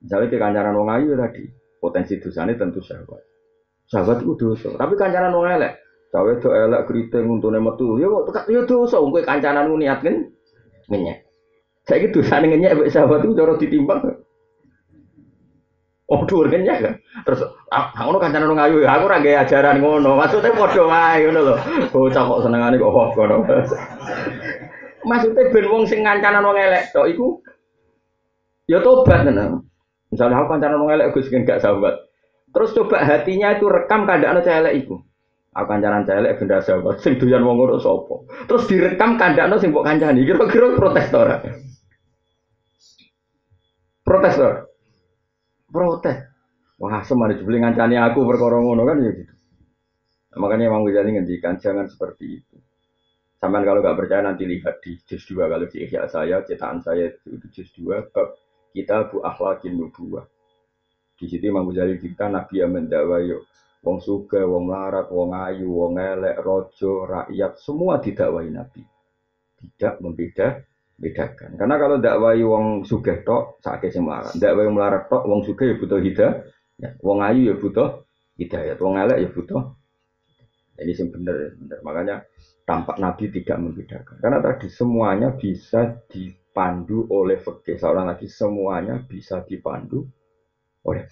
[0.00, 1.44] Misalnya ke kancaran wong ayu tadi,
[1.80, 3.20] potensi dosanya tentu sahabat.
[3.88, 4.72] Sahabat itu dosa.
[4.76, 7.98] Tapi kancaran wong elek, Cawe itu elek keriting untune metu.
[7.98, 10.30] Ya kok tekak ya dosa kowe kancananmu niat kan
[10.86, 11.26] ngenyek.
[11.90, 14.22] Saiki dosane ngenyek mek sahabat itu cara ditimbang.
[16.04, 17.00] Oh, dhuwur kan.
[17.24, 17.40] Terus
[17.72, 20.20] ah, ngono kancanan ngayu, aku ora ajaran ngono.
[20.20, 21.54] Maksudnya padha wae ngono lho.
[21.88, 23.36] Bocah kok senengane kok kok ngono.
[25.08, 27.40] Maksudnya ben wong sing ngancanan wong elek iku
[28.68, 29.64] ya tobat tenan.
[30.12, 31.96] Misalnya aku kancanan wong elek Gus gak sahabat.
[32.52, 35.00] Terus coba hatinya itu rekam keadaan elek iku.
[35.56, 38.28] Aku kancanan celek benda sahabat sing doyan wong ngono sapa.
[38.44, 40.28] Terus direkam kandakno sing mbok kancani.
[40.28, 41.40] Kira-kira protes ora?
[44.04, 44.36] Protes?
[45.74, 46.30] Protes.
[46.78, 49.34] Wah, semari jebule ngancani aku perkara ngono kan ya gitu.
[50.38, 52.56] Makanya Imam Ghazali ngendikan jangan seperti itu.
[53.42, 57.10] Sampai kalau nggak percaya nanti lihat di juz 2 kalau di ihya saya, cetakan saya
[57.10, 58.38] itu di juz 2 bab
[58.70, 60.22] kita bu akhlakin nubuwah.
[61.18, 63.18] Di situ Imam Ghazali kita Nabi yang mendakwa
[63.84, 68.80] Wong suga, wong larat, wong ayu, wong elek, rojo, rakyat, semua didakwahi Nabi.
[69.60, 70.56] Tidak membeda
[70.98, 71.58] bedakan.
[71.58, 74.06] Karena kalau dakwai wong suga tok, sakit sing.
[74.38, 76.34] Dakwai wong melarat tok, wong suga ya butuh hidayah.
[76.74, 78.02] Ya, wong ayu ya butuh
[78.38, 78.74] hidayah.
[78.78, 79.62] Wong elek ya butuh.
[80.74, 81.78] Ini sing bener, bener.
[81.86, 82.16] Makanya
[82.66, 84.16] tampak Nabi tidak membedakan.
[84.18, 87.78] Karena tadi semuanya bisa dipandu oleh fikih.
[87.78, 90.02] Seorang lagi semuanya bisa dipandu
[90.84, 91.06] oleh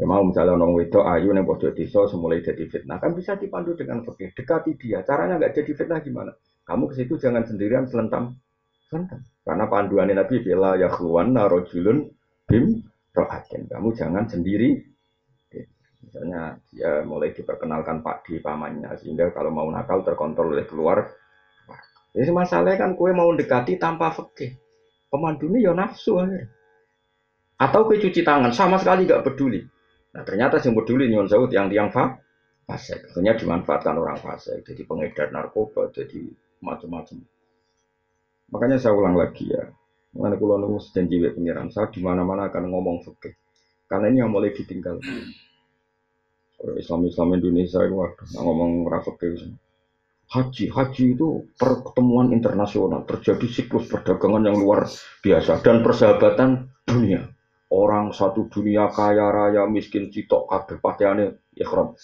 [0.00, 3.76] Ya mau misalnya orang wedok ayu nih pojok desa semulai jadi fitnah kan bisa dipandu
[3.76, 4.32] dengan fikih.
[4.32, 5.04] Dekati dia.
[5.04, 6.32] Caranya nggak jadi fitnah gimana?
[6.70, 8.38] Kamu ke situ jangan sendirian selentam.
[8.86, 9.26] Selentam.
[9.42, 12.06] Karena panduannya Nabi bila ya keluar narojulun
[12.46, 13.66] bim rohatin.
[13.66, 14.78] Kamu jangan sendiri.
[16.00, 21.10] Misalnya dia mulai diperkenalkan Pak di pamannya sehingga kalau mau nakal terkontrol oleh keluar.
[22.14, 24.54] Jadi masalahnya kan kue mau dekati tanpa fikih.
[25.10, 26.46] Pemandunya ya nafsu akhirnya.
[27.58, 29.60] Atau ke cuci tangan sama sekali gak peduli.
[30.14, 32.14] Nah ternyata yang peduli nyuwun sewu yang tiang fa.
[32.70, 37.20] Akhirnya dimanfaatkan orang fasik, jadi pengedar narkoba, jadi macam-macam.
[38.50, 39.68] Makanya saya ulang lagi ya,
[40.10, 43.30] Mana kulo nunggu janji pengiran saya di mana mana akan ngomong fikih.
[43.86, 44.98] Karena ini yang mulai ditinggal.
[46.76, 49.54] Islam Islam Indonesia itu waduh, ngomong fikih.
[50.30, 54.86] Haji, haji itu pertemuan internasional, terjadi siklus perdagangan yang luar
[55.26, 57.30] biasa dan persahabatan dunia
[57.70, 61.94] orang satu dunia kaya raya miskin citok kabeh pakaiane ikhram.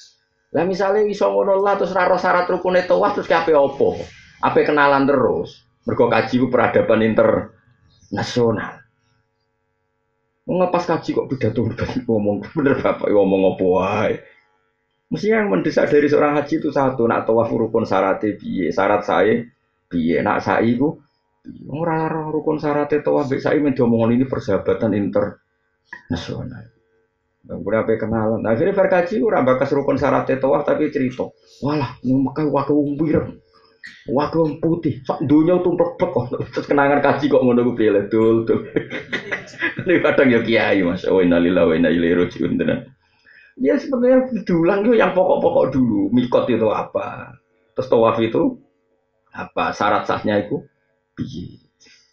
[0.54, 3.98] Lah misalnya iso ngono lah terus raro syarat rukune tawaf terus kabeh opo?
[4.42, 5.64] Apa kenalan terus?
[5.86, 8.82] Mergo kaji ku peradaban internasional.
[10.46, 11.66] Ngepas kaji kok pidato
[12.06, 14.14] ngomong bener bapak ngomong opo wae.
[15.10, 19.38] Mestinya yang mendesak dari seorang haji itu satu, nak tawaf rukun syaratnya biye, syarat saya
[19.86, 20.98] biye, nak saya itu
[21.70, 25.38] orang rukun syaratnya tawaf saya mendomongin ini persahabatan inter
[26.10, 26.66] nasional.
[27.46, 28.42] Kemudian apa kenalan.
[28.42, 31.30] Akhirnya verkaji ora bakas rukun syarat tawaf tapi cerita.
[31.62, 32.74] Walah, yang makai waktu
[34.06, 36.30] Waktu putih, sak dunia tumplek kok.
[36.54, 38.62] Terus kenangan kaji kok ngono ku pilih dul tuh.
[39.82, 41.02] Ini kadang ya kiai Mas.
[41.06, 42.58] Oh innalillahi wa inna ilaihi rajiun
[43.56, 46.12] Ya sebenarnya diulang itu yang pokok-pokok dulu.
[46.12, 47.34] Mikot itu apa?
[47.72, 48.60] Terus tawaf itu
[49.32, 49.72] apa?
[49.72, 50.60] Syarat sahnya itu
[51.16, 51.66] piye?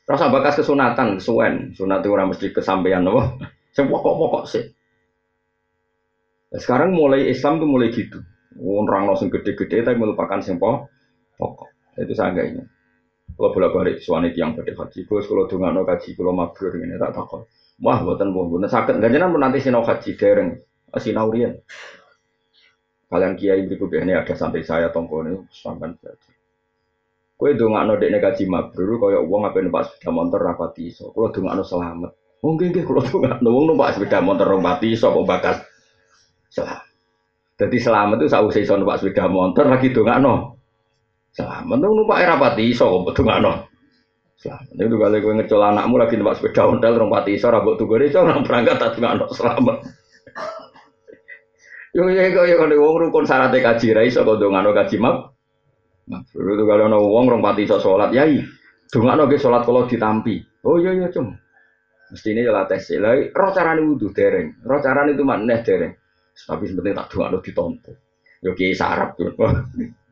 [0.04, 1.72] Rasa bakas kesunatan, kesuwen.
[1.76, 3.40] Sunat itu orang mesti kesampaian loh.
[3.76, 4.66] Yang pokok-pokok sih.
[6.54, 8.22] Nah, sekarang mulai Islam tuh mulai gitu.
[8.62, 10.94] Orang langsung gede-gede tapi melupakan pokok.
[11.98, 12.64] Itu saya enggak ini.
[13.34, 17.02] Kalau bolak balik suami yang pada haji, bos kalau tuh nggak kaji, kalau mabrur ini
[17.02, 17.50] tak takut.
[17.82, 19.02] Wah, buatan buatan sakit.
[19.02, 20.62] Gak jangan nanti sinau haji dereng,
[20.94, 21.58] sinaurian.
[23.10, 26.30] Kalian kiai berikut ini ada sampai saya tongkol sampai jadi.
[27.34, 31.10] Kue dongak no dek kaji mabrur, kaya uang apa nih pas sepeda motor rapati so.
[31.14, 32.12] Kalau dongak no selamat.
[32.44, 35.64] Mungkin nggih kalau tuh nggak nunggu numpak sepeda motor rong pati sapa bakat
[36.52, 36.84] selamat.
[37.56, 40.60] Jadi selamat itu saya iso numpak sepeda motor lagi nggak no
[41.34, 43.66] Selamat tuh numpak era pati iso kok betul ngono.
[44.38, 44.78] Selamat.
[44.78, 47.98] Itu kali gue ngecol anakmu lagi numpak sepeda ontel rong pati iso ra mbok tuku
[48.14, 49.78] orang berangkat tak ngono selamat.
[51.94, 55.30] Yo yo yo yo kalau wong rukun syarat kaji ra iso kok dongano kaji map.
[56.10, 58.42] Nah, itu kalau ono wong rong pati iso salat, yai.
[58.90, 60.42] Dongano ge salat kalau ditampi.
[60.66, 61.30] Oh iya iya, Cung.
[62.10, 63.14] Mesti ini jelas tes lah.
[63.14, 64.58] Roh carane wudhu dereng.
[64.66, 65.94] Roh carane itu mana dereng.
[66.34, 67.94] Tapi sebetulnya tak dongano ditompo.
[68.42, 69.34] Yo ki sarap tuh.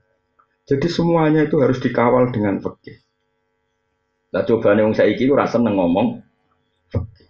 [0.71, 2.95] Jadi semuanya itu harus dikawal dengan fikih.
[4.31, 6.23] Nah coba nih wong saiki ora seneng ngomong
[6.87, 7.27] fikih.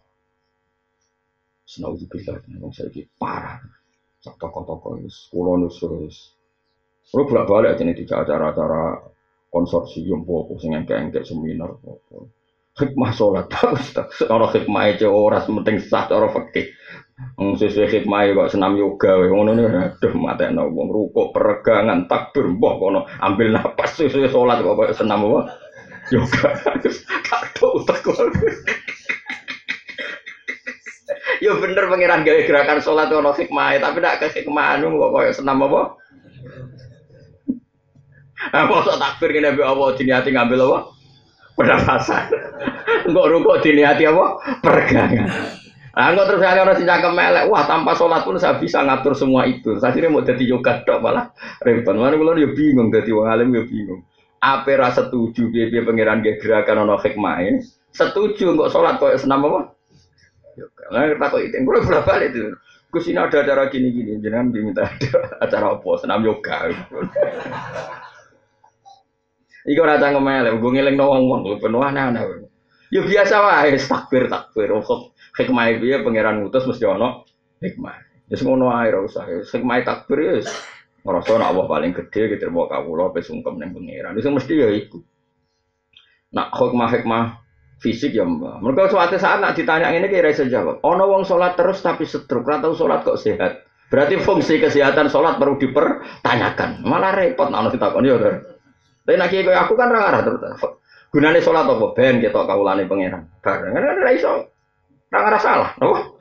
[1.66, 3.58] Senauzubillah, wong saiki parah
[4.22, 6.38] toko-toko wis kula nusus.
[7.10, 9.02] Kula bolak-balik aja di acara-acara
[9.50, 12.30] konsorsium popo sing engke-engke seminar popo.
[12.78, 13.50] Hikmah sholat
[13.98, 16.70] tak ora hikmah aja ora penting sah cara fikih.
[17.42, 22.46] Wong sesuai hikmah kok senam yoga wae ngono ne aduh matekno wong rukuk peregangan takbir
[22.46, 25.40] mbah kono ambil napas sesuai sholat kok koyo senam apa
[26.14, 26.50] yoga.
[27.26, 28.06] Kado utek
[31.42, 35.32] Yo bener pangeran gawe gerakan sholat ono hikmah, tapi tidak ke hikmah anu kok koyo
[35.34, 35.82] senam apa?
[38.54, 40.78] Ah mosok takbir ngene mbek apa diniati ngambil apa?
[41.58, 42.26] Pernafasan.
[43.10, 44.26] Engkok rukuk diniati apa?
[44.62, 45.61] Pergangan.
[45.92, 49.44] Nah, terus ada orang sing cangkem melek, wah tanpa sholat pun saya bisa ngatur semua
[49.44, 49.76] itu.
[49.76, 51.92] Saya sini mau jadi yoga dok malah repot.
[51.92, 54.08] Mana kalau yo bingung jadi wong alim yo bingung.
[54.40, 57.44] Apa rasa setuju dia dia pangeran gerakan ono hikmah
[57.92, 59.76] Setuju enggak sholat kok senam apa?
[60.96, 62.56] Nah, kita kok itu, gue bolak balik itu.
[62.92, 66.68] Gus ini ada acara gini-gini, jangan diminta ada acara apa, senam yoga.
[69.64, 72.48] Iku ora tang ngemel, gue ngiling wong wong, penuh aneh-aneh.
[72.92, 74.76] Ya biasa wae, takbir takbir.
[75.42, 77.26] Hikmah itu ya pangeran ngutus mesti ono
[77.62, 77.98] hikmah.
[78.30, 79.26] Ya semono ae ora usah.
[79.26, 80.34] Hikmah takbir ya
[81.02, 84.14] ngerasa nak Allah paling gede gitu mau kawula pe sungkem ning pangeran.
[84.14, 85.02] Itu mesti ya iku.
[86.38, 87.42] Nak hikmah-hikmah
[87.82, 88.62] fisik ya mbak.
[88.62, 90.80] Mereka suatu saat nak ditanya ini kira saya jawab.
[90.86, 93.66] Ono wong sholat terus tapi setruk, atau sholat kok sehat.
[93.92, 96.86] Berarti fungsi kesehatan sholat perlu dipertanyakan.
[96.88, 98.16] Malah repot nak ditakon ya.
[99.02, 100.40] Tapi nak kayak aku kan rara terus.
[101.12, 101.92] Gunanya sholat apa?
[101.92, 103.28] Ben kita kaulane pangeran.
[103.44, 104.48] Bareng kan ada iso.
[105.12, 105.76] Rara salah.
[105.76, 106.16] Apa?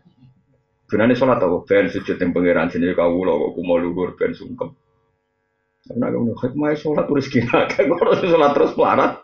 [0.90, 1.62] Gunanya sholat apa?
[1.62, 4.74] Ben sujud yang pangeran sini kaulah kok kumo luhur ben sungkem.
[5.86, 7.70] Karena kamu hikmah sholat terus kira.
[7.70, 9.22] Kalau sholat terus pelarat.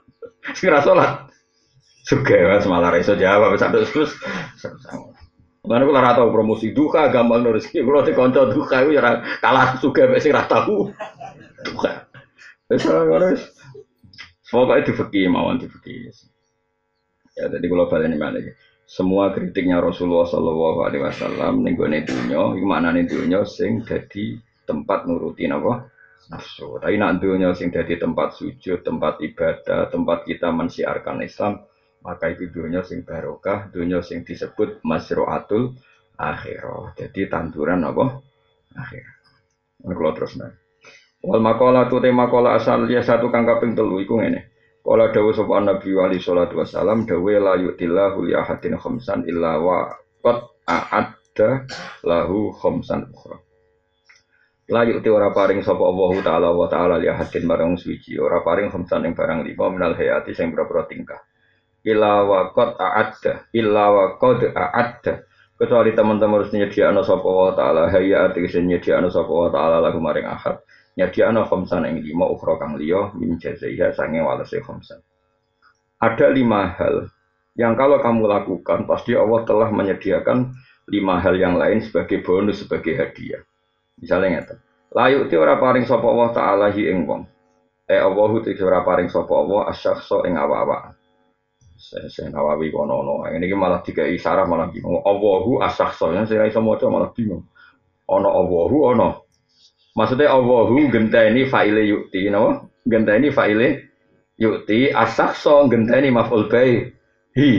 [0.55, 1.26] Segera sholat.
[2.07, 4.14] Suka mas malah reso jawab satu terus.
[5.66, 7.83] Mana gue lara tahu promosi duka gampang nulis rezeki.
[7.83, 10.94] Gue konco duka itu ya kalah suka rata tahu.
[11.66, 12.07] Duka.
[12.70, 13.42] Wes harus.
[14.46, 16.14] Pokoknya difeki mawon difeki.
[17.35, 18.38] Ya tadi kalau balik ini mana
[18.87, 25.59] Semua kritiknya Rasulullah Shallallahu Alaihi Wasallam gue dunia, gimana nih dunia sing jadi tempat nurutin
[25.59, 25.90] apa
[26.31, 26.79] nafsu.
[26.79, 31.66] Tapi nak dunia sing jadi tempat sujud, tempat ibadah, tempat kita mensiarkan Islam,
[32.07, 35.75] maka itu dunia sing barokah, dunia sing disebut masroatul
[36.14, 36.94] akhirah.
[36.94, 38.22] Jadi tanduran apa?
[38.79, 39.03] Akhir.
[39.83, 40.55] Kalau terus nih.
[41.27, 44.55] Wal makola tu tema makola asal ya satu kang kaping telu iku ngene.
[44.87, 49.90] Kala dawuh sapa Nabi alaihi salatu wasalam dawuh la yutillahu li ahadin khamsan illa wa
[50.22, 51.66] qad a'adda
[52.07, 53.42] lahu khamsan ukhra.
[54.70, 58.70] La yuti ora paring sapa Allah taala wa taala li ahadin marang suci ora paring
[58.70, 61.18] khamsan ing barang lima minal hayati sing pira tingkah.
[61.83, 65.12] Illa wa qad a'adda illa wa qad a'adda.
[65.59, 70.62] Kecuali teman-teman harus nyediakno sapa wa taala hayya ategese nyediakno sapa taala lagu maring ahad
[70.96, 75.00] nyediakno khamsan ing lima ukhra kang liya min jazaiha sange walase khamsan
[76.00, 77.09] ada lima hal
[77.56, 80.52] yang kalau kamu lakukan pasti Allah telah menyediakan
[80.88, 83.40] lima hal yang lain sebagai bonus sebagai hadiah
[84.00, 84.59] misalnya ngeten
[84.96, 87.22] layu ti ora paring sapa Allah taala hi ing wong
[87.88, 90.96] eh Allah ti ora paring sapa Allah asyakhsa ing awak-awak
[91.76, 93.14] saya Nawawi kono no.
[93.28, 94.96] Ini malah tiga isyarat malah bingung.
[95.04, 97.44] Allahu asakhso yang saya iso malah bingung.
[98.09, 99.25] Ono Allahu ono.
[99.96, 102.68] Maksudnya Allahu genteni fa'ile yukti, no?
[102.85, 103.80] Genteni fa'ile
[104.37, 106.85] yukti asakhso genteni maf'ul bai
[107.32, 107.50] hi.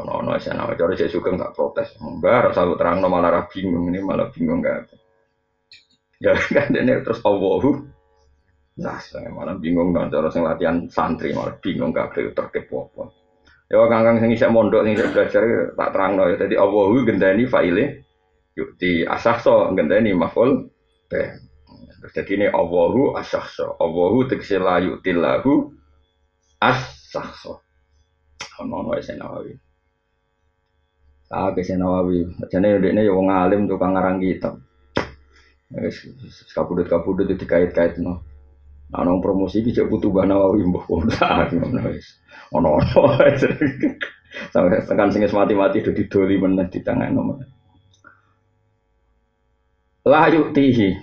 [0.00, 1.92] Ono ono saya nawa cara saya suka nggak protes.
[2.00, 4.88] Enggak, rasa terang no malah bingung ini malah bingung nggak.
[6.24, 7.98] Ya kan ini terus Allahu
[8.78, 13.10] Nah, saya malah bingung dong cara sing latihan santri malah bingung kabeh tertib apa.
[13.68, 15.42] Ya kangkang sing isek mondok sing isek belajar
[15.74, 16.34] tak terangno ya.
[16.38, 18.06] Dadi Allahu gendani faile
[18.54, 20.70] yuk di asahso gendani maful
[21.08, 21.48] be.
[21.98, 23.74] Terus jadi ini Allahu asahso.
[23.82, 25.74] Allahu tegese la yutillahu
[26.62, 27.66] asahso.
[28.62, 29.56] Ono ono isen nawawi.
[31.28, 32.24] Ah, kesen nawawi.
[32.48, 34.62] Jane ini ya wong alim tukang ngarang kitab.
[35.68, 36.06] Wis
[36.54, 38.24] kabudut-kabudut dikait-kait no.
[38.88, 42.08] Nah, nong promosi cek butuh bana wawi mbah kontak ngono wis.
[42.56, 43.20] Ono-ono.
[44.52, 47.57] Sampai tekan sing mati-mati do didoli meneh di tangan nomor.
[50.08, 50.96] La yuktihi.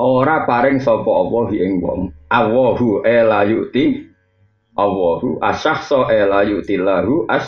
[0.00, 2.08] Ora paring sapa Allah ing wong.
[2.32, 4.08] Allahu e la yukti.
[4.72, 7.44] Allahu asahso e la yukti lahu as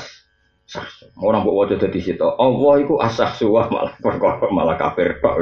[0.69, 1.09] sahso.
[1.17, 2.21] Ora mbok waca dadi situ.
[2.21, 5.41] Allah iku asahsu malah perkara malah kafir kok.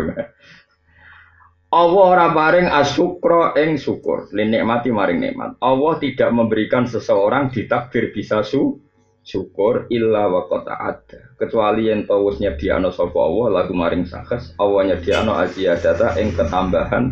[1.75, 5.59] Allah ora paring asyukra ing syukur, linikmati maring nikmat.
[5.59, 8.79] Allah tidak memberikan seseorang ditakdir bisa su
[9.23, 11.21] syukur illa wa ada.
[11.39, 17.05] Kecuali yang tahu nyediano sapa Allah lagu maring sakes, Allah nyediano data ing ketambahan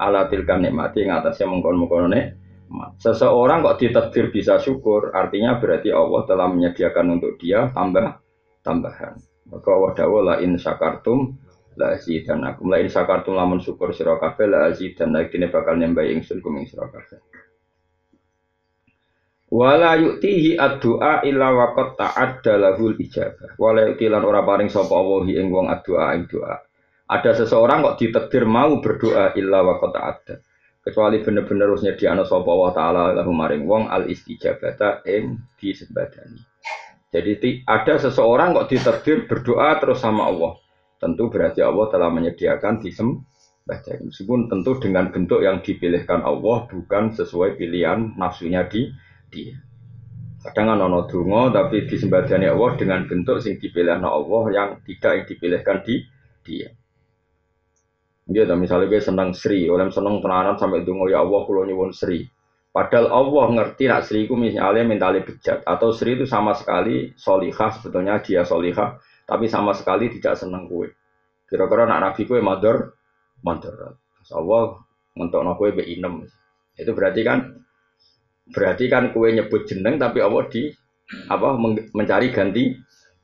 [0.00, 2.90] ala tilkan nikmati ing atasnya mengkon-mengkono nikmat.
[2.96, 8.16] Seseorang kok ditakdir bisa syukur, artinya berarti Allah telah menyediakan untuk dia tambah
[8.64, 9.20] tambahan.
[9.52, 11.36] Maka Allah dawuh la in syakartum
[11.78, 16.02] la dan aku la in sakartum lamun syukur sira kabeh la dan kene bakal nyembah
[16.02, 17.18] ingsun kum ing sira kabeh
[19.50, 23.58] wala yu'tihi ad-du'a illa waqad ta'adda lahul ijabah.
[23.58, 26.56] Wala yu'ti lan ora paring sapa Allah ing wong ad-du'a ing doa.
[27.10, 30.34] Ada seseorang kok ditakdir mau berdoa illa waqad ta'adda.
[30.80, 36.40] Kecuali bener-bener harus nyediakno sapa Allah taala lahu maring wong al istijabata ing disembadani.
[37.10, 40.54] Jadi ada seseorang kok ditakdir berdoa terus sama Allah.
[41.02, 43.26] Tentu berarti Allah telah menyediakan disembah
[44.06, 48.90] meskipun tentu dengan bentuk yang dipilihkan Allah bukan sesuai pilihan nafsunya di
[49.30, 49.56] dia.
[50.40, 55.24] Kadang kan ono dungo tapi disembadani Allah dengan bentuk sing dipilihkan Allah yang tidak yang
[55.28, 56.00] dipilihkan di
[56.44, 56.68] dia.
[58.30, 61.90] Dia yeah, misalnya gue senang Sri, oleh senang tenanan sampai dungo ya Allah kulo nyuwun
[61.90, 62.24] Sri.
[62.70, 68.22] Padahal Allah ngerti nak Sri misalnya mentali bejat atau Sri itu sama sekali solihah sebetulnya
[68.22, 70.94] dia solihah tapi sama sekali tidak senang kue.
[71.50, 72.94] Kira-kira nak nabi kue mador,
[73.42, 73.98] mador.
[74.30, 74.78] Allah
[75.18, 76.26] untuk kue be inem.
[76.78, 77.66] Itu berarti kan,
[78.50, 80.70] berarti kan kue nyebut jeneng tapi Allah di
[81.26, 81.58] apa
[81.94, 82.74] mencari ganti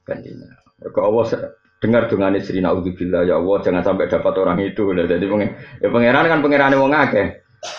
[0.03, 0.51] gantinya.
[0.83, 1.25] Maka Allah
[1.77, 4.91] dengar dengan istri naudzubillah ya Allah jangan sampai dapat orang itu.
[4.95, 5.27] Jadi
[5.83, 7.25] ya pangeran kan pangeran yang ngake.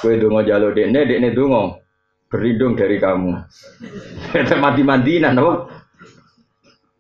[0.03, 1.79] Kue dungo jalur dekne, dekne dungo
[2.27, 3.31] berlindung dari kamu.
[4.63, 5.53] Mati mandinan apa?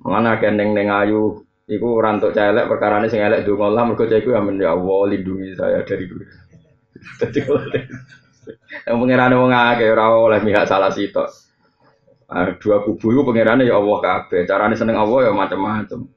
[0.07, 4.15] Mana neng neng ayu, iku rantuk celek perkara ini sing elek donga lah mergo cah
[4.15, 6.07] iku ya ya Allah lindungi saya dari.
[7.19, 7.39] Dadi
[8.87, 11.27] yang pengirane wong akeh ora oleh mihak salah sitok.
[12.59, 14.43] Dua kubu itu pengirane ya Allah kabeh.
[14.43, 16.07] Carane seneng Allah ya macam-macam.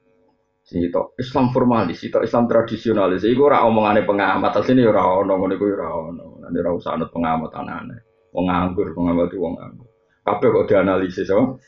[0.61, 3.27] Sitok Islam formalis, sitok Islam tradisionalis.
[3.27, 6.25] Iku ora omongane pengamat, asline ya ora ono ngono iku ya ora ono.
[6.47, 7.97] Nek ora usah anut pengamat anane.
[8.31, 9.87] Wong nganggur, pengamat wong nganggur.
[10.23, 11.59] Kabeh kok dianalisis, oh.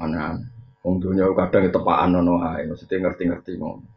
[0.00, 0.36] Ana
[0.84, 3.88] wong dunya kadang tepaan ono ae, maksudnya ngerti-ngerti ngono.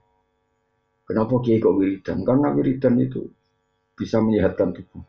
[1.04, 2.23] Kenapa kiai kok wiridan?
[2.23, 3.28] Karena wiridan itu
[3.93, 5.03] bisa menyehatkan tubuh.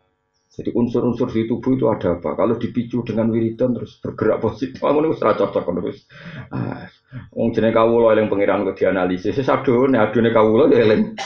[0.54, 2.38] Jadi unsur-unsur di tubuh itu ada apa?
[2.38, 6.06] Kalau dipicu dengan wiridan terus bergerak positif, ngono wis ora cocok wis.
[6.54, 6.86] Ah,
[7.34, 9.34] wong jenenge kawula eling pangeran kok dianalisis.
[9.34, 11.18] Wis adone adone kawula ya eling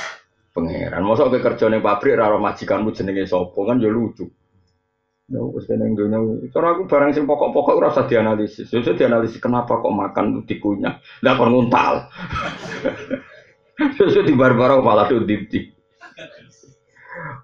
[0.57, 1.05] pangeran.
[1.05, 4.25] Mosok kowe kerja ning pabrik ora majikanmu jenenge sapa kan ya lucu.
[5.29, 6.49] Ya wis kene dunya.
[6.49, 8.73] Cara aku barang sing pokok-pokok ora usah dianalisis.
[8.73, 11.05] Ya dianalisis kenapa kok makan dikunyah.
[11.21, 12.09] Lah kon nguntal.
[14.01, 15.69] Sesuk di barbara malah tuh dipti.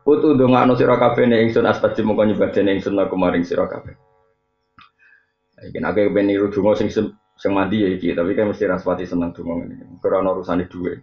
[0.05, 3.97] Putu ndongakno sira kabeh ning ingsun astaji mongko nyebadene ingsun aku maring sira kabeh.
[5.65, 9.09] Iki nek aku ben niru donga sing sing mandi ya iki, tapi kan mesti raspati
[9.09, 9.97] seneng donga ngene.
[10.05, 11.01] Ora ono urusane dhuwit.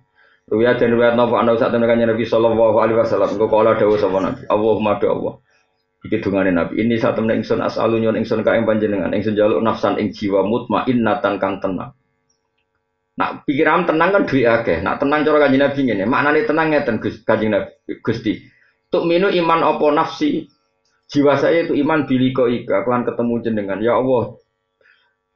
[0.51, 3.39] Ruya dan ruya nopo anda saat tenaga Nabi Sallallahu Alaihi Wasallam.
[3.39, 4.43] Engkau kala dawu sama Nabi.
[4.51, 5.33] Allahumma do Allah.
[6.05, 6.81] Iki dungane Nabi.
[6.81, 10.45] Ini saat temen ingsun asalu nyon ingsun ka ing panjenengan ingsun jaluk nafsan ing jiwa
[10.45, 11.93] mutmainnatan kang tenang.
[13.17, 14.77] Nak pikiran tenang kan duwe akeh.
[14.81, 16.03] Nak tenang cara kanjeng Nabi ngene.
[16.09, 17.71] Maknane tenang ngeten Gus kanjeng Nabi
[18.01, 18.33] Gusti.
[18.91, 20.51] Tuk minu iman apa nafsi.
[21.07, 22.83] Jiwa saya itu iman biliko ika.
[22.83, 23.79] Kelan ketemu jenengan.
[23.79, 24.35] Ya Allah,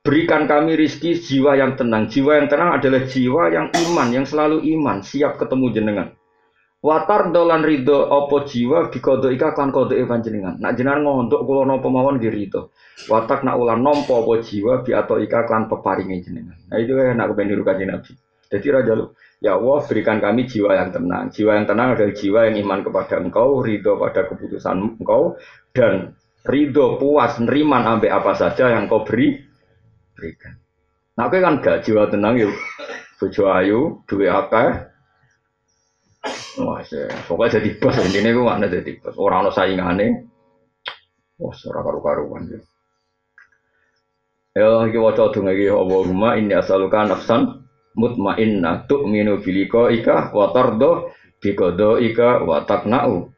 [0.05, 2.05] Berikan kami rizki jiwa yang tenang.
[2.05, 6.13] Jiwa yang tenang adalah jiwa yang iman, yang selalu iman, siap ketemu jenengan.
[6.85, 10.61] Watar dolan rido opo jiwa bikodo ika klan kodo evan jenengan.
[10.61, 12.69] Nak jenengan ngontok kulo nopo mawon di rido.
[13.09, 16.53] Watak nak ulan nompo opo jiwa bi atau ika klan peparingin jenengan.
[16.69, 18.13] Nah itu ya nak kepen diruka nabi.
[18.45, 19.09] Jadi raja lu,
[19.43, 21.31] ya Allah berikan kami jiwa yang tenang.
[21.31, 25.35] Jiwa yang tenang adalah jiwa yang iman kepada engkau, ridho pada keputusan engkau,
[25.75, 26.15] dan
[26.45, 29.35] ridho puas neriman ambek apa saja yang kau beri
[30.15, 30.55] berikan.
[31.15, 32.53] Nah, kan gak jiwa tenang yuk.
[33.15, 34.91] Bojo ayu, duwe apa?
[36.59, 36.83] Wah,
[37.27, 39.15] pokoknya jadi bos ini gue mana jadi bos.
[39.15, 40.27] Orang lo saingane,
[41.39, 42.59] wah, ora karu-karuan ya.
[44.55, 47.64] Ya, iki waca donga iki Allahumma inni as'aluka nafsan
[47.95, 51.15] mutmainnah tu'minu bilika ika wa tardo
[51.45, 53.29] Bikodo ika wa takna'u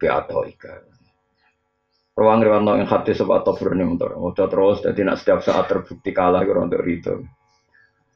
[0.00, 0.72] bi ika.
[2.14, 6.14] Ruang riwanto yang hati sebab atau ini untuk udah terus jadi nak setiap saat terbukti
[6.14, 7.26] kalah kira untuk itu.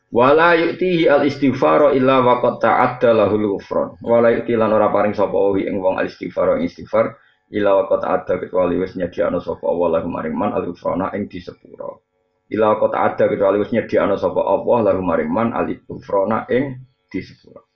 [0.08, 4.00] Wala yu'tihi al istighfar illa waqad ta'adda lahul ghufran.
[4.00, 7.12] Wala yu'ti lan ora paring sapa wi ing wong al istighfar ing istighfar
[7.52, 12.07] illa waqad ta'adda kecuali wis nyediakno sapa Allah lahu maring man al ghufrana ing disepuro.
[12.48, 16.80] Illa waqad ta'adda kecuali wis nyediakno sapa Allah lahu maring man al ghufrana ing
[17.12, 17.68] disepuro.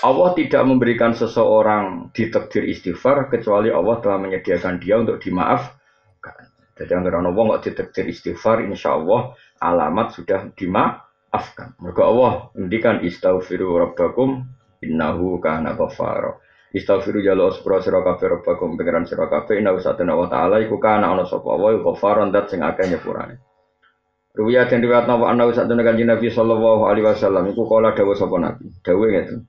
[0.00, 6.48] Allah tidak memberikan seseorang ditakdir istighfar kecuali Allah telah menyediakan dia untuk dimaafkan.
[6.74, 11.76] Jadi yang orang wong nggak ditakdir istighfar, insya Allah alamat sudah dimaafkan.
[11.76, 14.48] Mereka Allah ngendikan istaghfiru rabbakum
[14.80, 16.40] innahu kana ghafara.
[16.72, 21.12] Istaghfiru jalo sepura sira kabeh rabbakum pengiran sira kabeh innahu satana wa ta'ala iku kana
[21.12, 23.36] ana sapa wa ghafaran dat sing akeh nyepurane.
[24.34, 28.34] Ruwiya den riwayat napa ana satana kanjeng Nabi sallallahu alaihi wasallam iku kala dawuh sapa
[28.42, 28.66] Nabi.
[28.82, 29.46] Dawuh ngeten.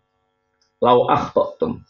[0.78, 1.82] Lau akhtatum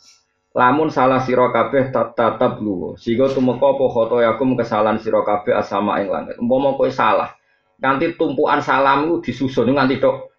[0.55, 6.07] lamun salah sira kabeh tatap lu sehingga tumeka apa khotoyakum kesalahan sira kabeh asama ing
[6.07, 6.39] langit.
[6.39, 7.35] Umpama kowe salah.
[7.83, 10.31] Nganti tumpuan salammu disusun nganti tok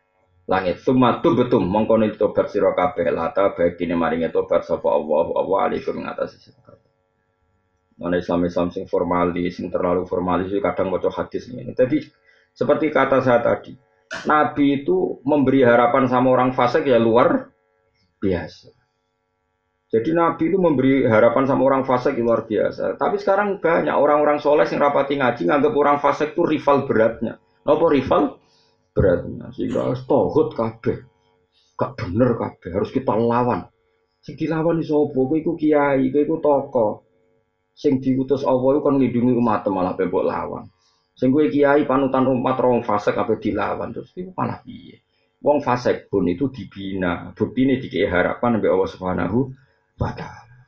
[0.49, 0.81] langit.
[0.81, 3.13] Summa betum mongko tobat sira kabeh.
[3.13, 6.73] Lata bagine maringe tobat sapa Allah Allah alaikum ngatasi sira
[7.97, 11.73] Mana Islam Islam sing formalis, sing terlalu formalis itu kadang baca hadis ini.
[11.73, 12.05] Jadi
[12.57, 13.77] seperti kata saya tadi,
[14.25, 17.53] Nabi itu memberi harapan sama orang fasik ya luar
[18.17, 18.73] biasa.
[19.87, 22.99] Jadi Nabi itu memberi harapan sama orang fasik luar biasa.
[22.99, 27.39] Tapi sekarang banyak orang-orang soleh yang rapati ngaji nganggap orang fasik itu rival beratnya.
[27.63, 28.41] Apa rival
[28.97, 29.53] beratnya?
[29.55, 31.07] Sehingga tohut kabeh.
[31.77, 33.69] Gak bener kabeh, harus kita lawan.
[34.25, 35.21] Sing dilawan iso apa?
[35.23, 36.89] Kowe iku kiai, kowe iku toko.
[37.77, 40.67] Sing diutus Allah itu kan lindungi umat malah bebok lawan.
[41.17, 45.01] Sing kowe kiai panutan umat orang fasik kabeh dilawan terus itu malah piye?
[45.41, 47.33] Wong fasik pun itu dibina.
[47.33, 49.39] Bukti dikei harapan sampai Allah Subhanahu
[49.97, 50.61] wa taala.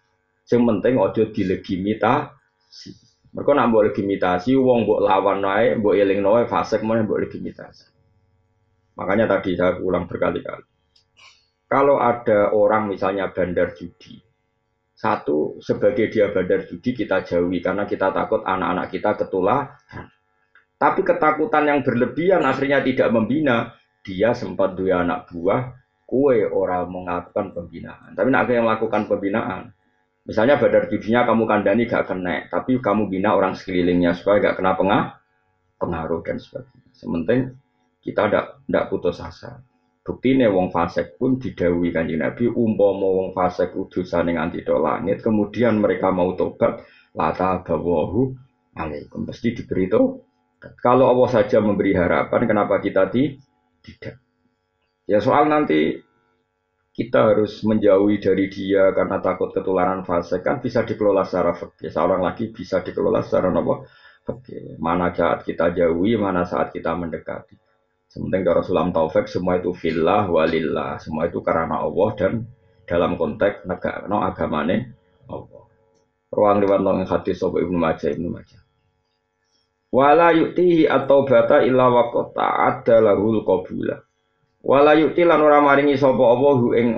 [0.49, 2.92] Yang penting ojo dilegimitasi.
[3.28, 7.92] Mereka nak buat legitimasi, wong buat lawan naik, buat eling naik, fasik mana buat legitimasi.
[8.96, 10.64] Makanya tadi saya ulang berkali-kali.
[11.68, 14.16] Kalau ada orang misalnya bandar judi,
[14.96, 20.09] satu sebagai dia bandar judi kita jauhi karena kita takut anak-anak kita ketularan.
[20.79, 23.74] Tapi ketakutan yang berlebihan akhirnya tidak membina,
[24.07, 25.74] dia sempat dua anak buah,
[26.07, 28.14] kue orang melakukan pembinaan.
[28.14, 29.74] Tapi nak yang melakukan pembinaan,
[30.22, 34.72] misalnya badar judinya kamu kandani gak kena, tapi kamu bina orang sekelilingnya supaya gak kena
[34.79, 35.03] pengah,
[35.83, 36.91] pengaruh dan sebagainya.
[36.95, 37.41] Sementing
[38.01, 39.59] kita tidak tidak putus asa.
[40.07, 45.20] Bukti nih wong fasek pun didawi kanjeng Nabi umpama wong fasek udusan yang anti langit,
[45.20, 46.81] kemudian mereka mau tobat,
[47.12, 48.33] lata bawahu
[48.72, 50.28] alaikum pasti diberi itu.
[50.59, 54.19] Kalau Allah saja memberi harapan, kenapa kita tidak.
[55.09, 56.03] Ya soal nanti
[56.93, 61.95] kita harus menjauhi dari dia karena takut ketularan fase kan bisa dikelola secara fakir.
[61.95, 63.87] Seorang lagi bisa dikelola secara apa?
[64.27, 64.75] Fakir.
[64.83, 67.55] Mana saat kita jauhi, mana saat kita mendekati.
[68.11, 72.33] Sementing cara sulam taufik semua itu fillah walillah, semua itu karena Allah dan
[72.89, 74.97] dalam konteks negara no agamane
[75.31, 75.69] Allah.
[76.29, 78.68] Ruang riwayat nang hati sopo Ibnu Majah Ibnu Majah.
[79.89, 83.97] Wala yuktihi atau bata illa waqata ada lahul qabula.
[84.61, 86.89] Wala yukti lan ora maringi sapa apa hu ing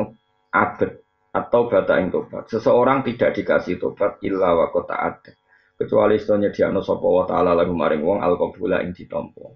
[0.51, 0.99] abet
[1.30, 2.51] atau bata ing tobat.
[2.51, 5.32] Seseorang tidak dikasih tobat illa waqata ada.
[5.78, 9.49] Kecuali setelahnya diakno sapa wa ta'ala lahu maring wong al qabula ing ditampa.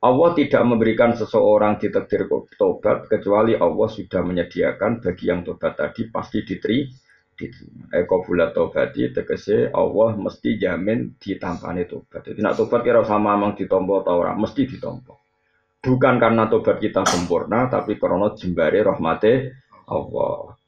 [0.00, 2.24] Allah tidak memberikan seseorang ditakdir
[2.56, 7.09] tobat kecuali Allah sudah menyediakan bagi yang tobat tadi pasti diterima
[7.40, 7.88] diterima.
[7.96, 12.28] Eko bulat tobati tegese Allah mesti jamin ditampani tobat.
[12.28, 15.16] Jadi nak tobat kira sama mang ditompo atau orang mesti ditompo.
[15.80, 19.32] Bukan karena tobat kita sempurna, tapi karena jembari rahmati
[19.88, 20.60] Allah.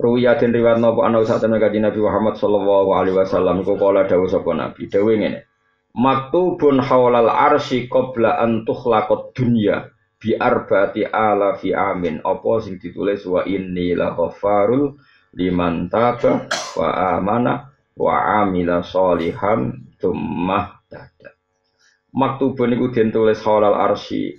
[0.00, 4.08] Ruya den riwayat napa ana saat temen kanjeng Nabi Muhammad sallallahu alaihi wasallam iku kala
[4.08, 4.88] dawuh sapa Nabi.
[4.88, 5.44] Dawuh ngene.
[5.92, 12.24] Maktubun haulal arsy qabla an tukhlaqad dunya bi arba'ati ala fi amin.
[12.24, 14.96] Apa sing ditulis wa inni la ghafarul
[15.34, 21.36] liman taba wa amana wa amila solihan tummah dada.
[22.10, 24.34] Maktubun iku den tulis halal arsy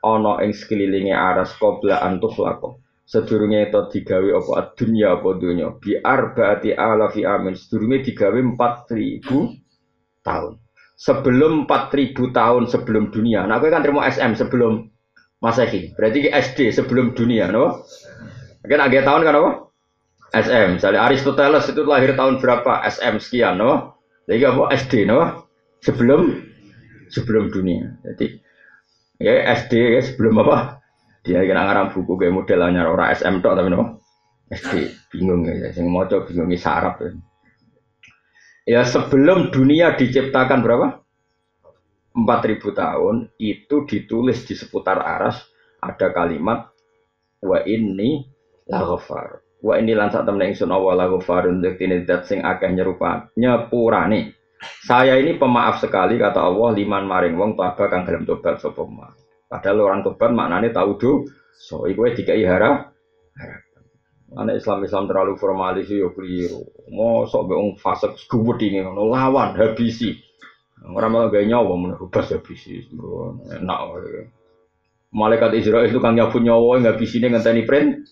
[0.00, 2.80] ana ing sekelilinge aras qabla antuh lako.
[3.02, 10.52] Sedurunge itu digawe apa dunya apa dunya bi arbaati alafi amin sedurunge digawe 4000 tahun.
[10.96, 13.42] Sebelum 4000 tahun sebelum dunia.
[13.42, 14.86] Nah, kowe kan terima SM sebelum
[15.42, 15.90] Masehi.
[15.98, 17.82] Berarti SD sebelum dunia, no?
[18.62, 19.50] Kan agak tahun kan apa?
[20.32, 20.80] SM.
[20.80, 22.82] Misalnya Aristoteles itu lahir tahun berapa?
[22.88, 24.00] SM sekian, no?
[24.24, 25.48] Jadi apa SD, no?
[25.84, 26.40] Sebelum
[27.12, 28.00] sebelum dunia.
[28.00, 28.40] Jadi
[29.20, 30.80] ya SD ya, sebelum apa?
[31.22, 34.00] Dia kena ngarang buku kayak modelnya orang SM tok tapi no.
[34.52, 34.72] SD
[35.12, 37.12] bingung ya, sing maca bingung sarap ya.
[38.62, 41.02] Ya sebelum dunia diciptakan berapa?
[42.12, 45.40] 4000 tahun itu ditulis di seputar aras
[45.80, 46.68] ada kalimat
[47.40, 48.28] wa ini
[48.68, 49.40] laghfar.
[49.62, 53.30] Wa ini lan sak temne ingsun Allah laghfarun yektine zat sing akeh nyerupa.
[54.82, 58.82] Saya ini pemaaf sekali kata Allah liman maring wong tobat kang gelem tobat sapa
[59.50, 61.12] Padahal orang tobat maknane tahu do
[61.54, 62.94] so iku dikai harap
[64.32, 66.64] Anak Islam Islam terlalu formalis yo keliru.
[66.88, 68.16] Mosok be wong fasik
[68.64, 70.16] ini ngono lawan habisi.
[70.88, 72.80] Orang malah gaya nyawa menurut habisi.
[73.52, 73.78] Enak.
[75.12, 78.08] Malaikat Israel itu kan nyapu nyawa ini ngenteni print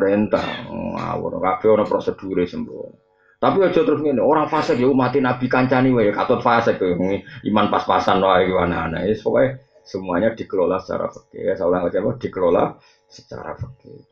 [0.00, 0.64] perintah.
[0.64, 3.12] Ngawur kabeh ana prosedure sembuh.
[3.40, 8.20] Tapi aja terus ngene, orang fasik ya mati nabi kancani wae katut fasik iman pas-pasan
[8.20, 9.04] wae gimana ana.
[9.04, 11.48] Ya pokoke semuanya dikelola secara fikih.
[11.48, 12.76] Ya saya ulang aja dikelola
[13.08, 14.04] secara fikih.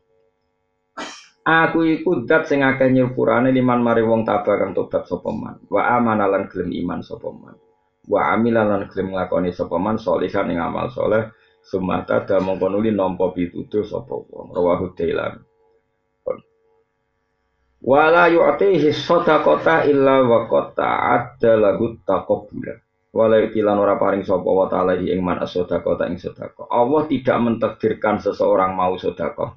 [1.45, 5.61] Aku iku dat sing akeh nyepurane liman mari wong tabah kang tobat sapa man.
[5.69, 7.57] Wa amana lan gelem iman sapa man.
[8.05, 11.29] Wa amila lan gelem nglakoni sapa man salihan ing amal saleh.
[11.61, 14.57] Sumata da mongko nuli nampa pituduh sapa wong.
[14.57, 15.48] Rawahu Dailan.
[17.79, 22.75] Wala yu'tihi sadaqata illa wa qata adda lahu taqabbula.
[23.15, 26.67] Wala yu'tilan ora paring sapa wa ta'ala ing man as-sadaqata ing sedekah.
[26.69, 29.55] Allah tidak mentakdirkan seseorang mau sedekah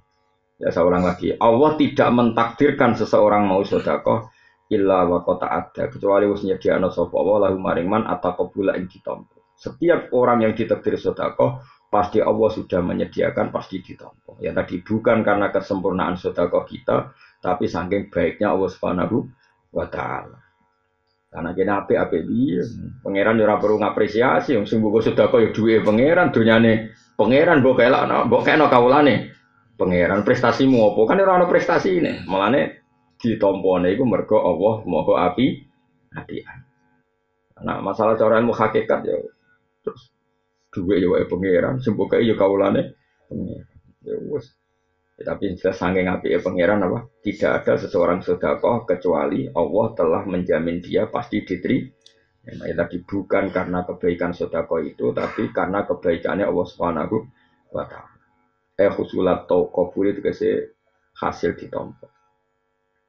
[0.62, 4.30] Ya seorang lagi, Allah tidak mentakdirkan seseorang mau sodakoh
[4.70, 9.42] illa wa kota ada kecuali wis nyediakno sapa Allah lahu maring man ataqabula ing ditampa.
[9.58, 14.38] Setiap orang yang ditakdir sodakoh pasti Allah sudah menyediakan pasti ditampa.
[14.38, 17.10] Ya tadi bukan karena kesempurnaan sodakoh kita,
[17.42, 19.26] tapi saking baiknya Allah Subhanahu
[19.74, 20.38] wa taala.
[21.32, 22.62] Karena kena ape ape dia,
[23.00, 28.28] pangeran ora perlu ngapresiasi, wong sing buku sedekah ya duwe pangeran, dunyane pangeran mbok kelakno,
[28.28, 29.32] mbok kena kawulane.
[29.74, 31.00] Pangeran prestasimu apa?
[31.08, 32.84] Kan ora ana prestasi ini malane
[33.16, 35.46] ditompone iku mergo Allah moho api
[36.12, 36.58] apian.
[37.64, 39.16] Nah masalah cara ilmu hakikat ya
[39.80, 40.12] terus
[40.68, 42.92] duwe ya wae pangeran sing pokoke ya kawulane
[44.04, 44.52] ya wis
[45.24, 47.08] tapi jelas saking api pangeran apa?
[47.22, 51.88] Tidak ada seseorang sedekah kecuali Allah telah menjamin dia pasti diterima.
[52.42, 57.16] Ya, tadi bukan karena kebaikan sodako itu, tapi karena kebaikannya Allah Subhanahu
[57.70, 58.18] wa Ta'ala.
[58.74, 60.74] Eh husulat tau kabul itu kasih
[61.22, 62.10] hasil ditompo.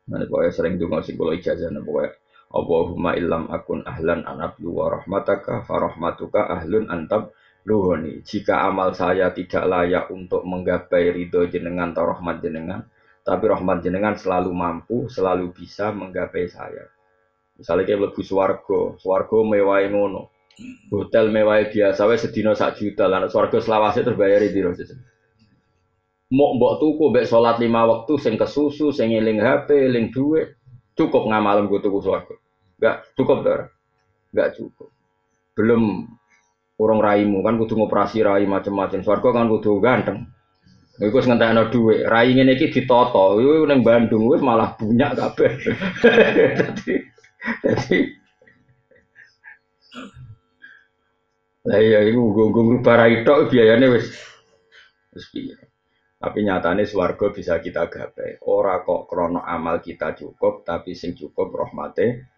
[0.06, 2.14] Nah, pokoknya sering dengar sih kalau ijazah, pokoknya
[2.54, 7.34] Allahumma illam akun ahlan anablu wa rahmataka farahmatuka ahlun antab
[7.64, 8.24] luhoni.
[8.24, 12.88] Jika amal saya tidak layak untuk menggapai ridho jenengan atau rahmat jenengan,
[13.24, 16.88] tapi rahmat jenengan selalu mampu, selalu bisa menggapai saya.
[17.56, 20.34] Misalnya kayak lebih swargo, swargo mewah ngono,
[20.90, 24.60] hotel mewah biasa, wes sedino sak juta, lah swargo selawase terbayar di
[26.34, 30.58] mau mbok tuku mbek sholat lima waktu sing kesusu sing ngiling HP eling duit
[30.98, 32.36] cukup ngamalem gue tuku swarga.
[32.82, 33.62] Enggak cukup dar
[34.34, 34.90] enggak cukup.
[35.54, 36.10] Belum
[36.82, 40.30] orang raimu kan kudu ngoperasi rai macam-macam swarga kan kudu ganteng
[41.02, 42.06] Iku wis ngentekno dhuwit.
[42.06, 43.42] Rai ngene iki ditoto.
[43.42, 45.52] Iku ning Bandung wis malah punya kabeh.
[46.60, 46.94] Dadi
[47.66, 48.00] dadi
[51.64, 54.06] Lah iya iku nggo nggo rai tok biayane wis
[55.16, 55.56] wis piye.
[56.20, 58.38] Tapi nyatanya swargo bisa kita gapai.
[58.46, 62.30] Ora kok krono amal kita cukup, tapi sing cukup rahmate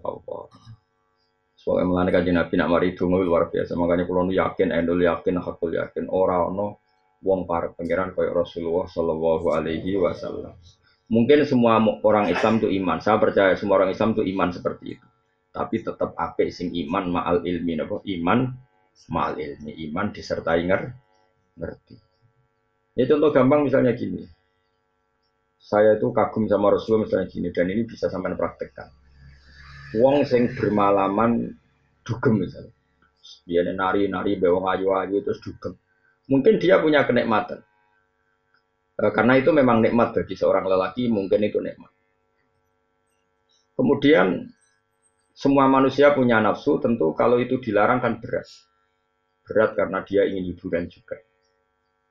[0.00, 0.48] Allah.
[1.64, 3.72] Soalnya melani kaji Nabi nak mari dungu luar biasa.
[3.72, 6.12] Makanya kalau yakin, endul yakin, hakul yakin.
[6.12, 6.84] Ora ono
[7.24, 10.52] wong para pangeran kaya Rasulullah Shallallahu Alaihi Wasallam.
[11.08, 13.00] Mungkin semua orang Islam itu iman.
[13.00, 15.06] Saya percaya semua orang Islam itu iman seperti itu.
[15.56, 17.80] Tapi tetap apik sing iman ma'al ilmi.
[17.80, 18.04] Apa?
[18.12, 18.52] Iman
[19.08, 19.72] ma'al ilmi.
[19.88, 21.96] Iman disertai ngerti.
[22.92, 24.20] Ya contoh gampang misalnya gini.
[25.56, 28.92] Saya itu kagum sama Rasulullah misalnya gini dan ini bisa sampai praktekkan.
[29.94, 31.54] Wong sing bermalaman
[32.02, 32.74] dugem misalnya.
[33.44, 35.78] Dia nari-nari bewong ayu-ayu terus dugem.
[36.28, 37.60] Mungkin dia punya kenikmatan.
[38.96, 41.92] E, karena itu memang nikmat bagi seorang lelaki, mungkin itu nikmat.
[43.74, 44.48] Kemudian
[45.34, 48.46] semua manusia punya nafsu, tentu kalau itu dilarang kan berat.
[49.44, 51.20] Berat karena dia ingin hiburan juga.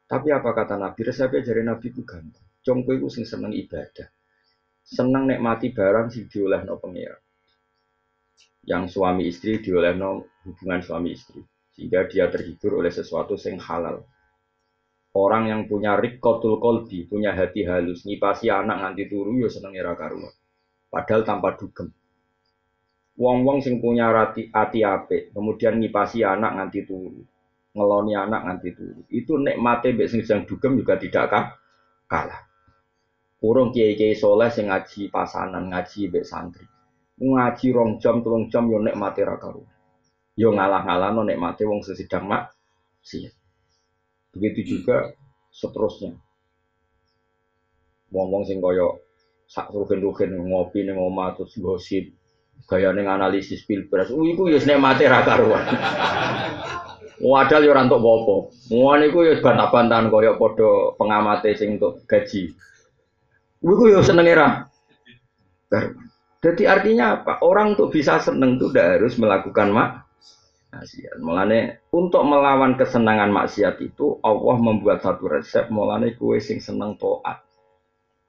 [0.05, 0.99] Tapi apa kata Nabi?
[1.01, 2.45] Resepnya dari Nabi itu gampang.
[2.61, 4.07] Congko itu seneng ibadah.
[4.83, 6.77] Seneng nikmati barang sing dioleh no.
[8.63, 11.39] Yang suami istri dioleh no hubungan suami istri.
[11.73, 14.03] Sehingga dia terhibur oleh sesuatu sing halal.
[15.13, 19.93] Orang yang punya rikotul kolbi, punya hati halus, ngipasi anak nganti turu yo seneng ira
[19.93, 20.33] karuan.
[20.89, 21.93] Padahal tanpa dugem.
[23.13, 27.21] Wong-wong sing punya hati, hati ape, kemudian ngipasi anak nganti turu
[27.73, 29.01] ngeloni anak nganti turu.
[29.09, 31.45] Itu nikmate mbek sing sedang dugem juga tidak kah?
[32.05, 32.45] kalah.
[33.43, 36.65] Urung kiai-kiai soleh sing ngaji pasanan, ngaji mbek santri.
[37.21, 39.61] Ngaji rong jam, telung jam yo nek mati ra karu.
[40.33, 42.53] Yo ngalah-ngalah nek mati wong sesidang mak
[43.05, 43.29] sih.
[44.33, 45.13] Begitu juga
[45.53, 46.17] seterusnya.
[48.09, 48.97] Wong-wong sing kaya
[49.45, 52.09] sak rugen-rugen ngopi ning omah terus gosip,
[52.65, 54.09] gaya ning analisis pilpres.
[54.09, 55.65] Uh, iku ya nek mati ra karuan.
[57.23, 58.35] Wadal yo ora entuk apa-apa.
[58.73, 62.51] Ngono iku ya bantah-bantahan kaya padha pengamate sing untuk gaji.
[63.61, 64.65] Iku yo senenge ra.
[66.43, 67.39] Jadi artinya apa?
[67.39, 71.23] Orang untuk bisa seneng itu tidak harus melakukan maksiat.
[71.23, 75.71] Mulane untuk melawan kesenangan maksiat itu Allah membuat satu resep.
[75.71, 77.39] Mulane kue sing seneng toat.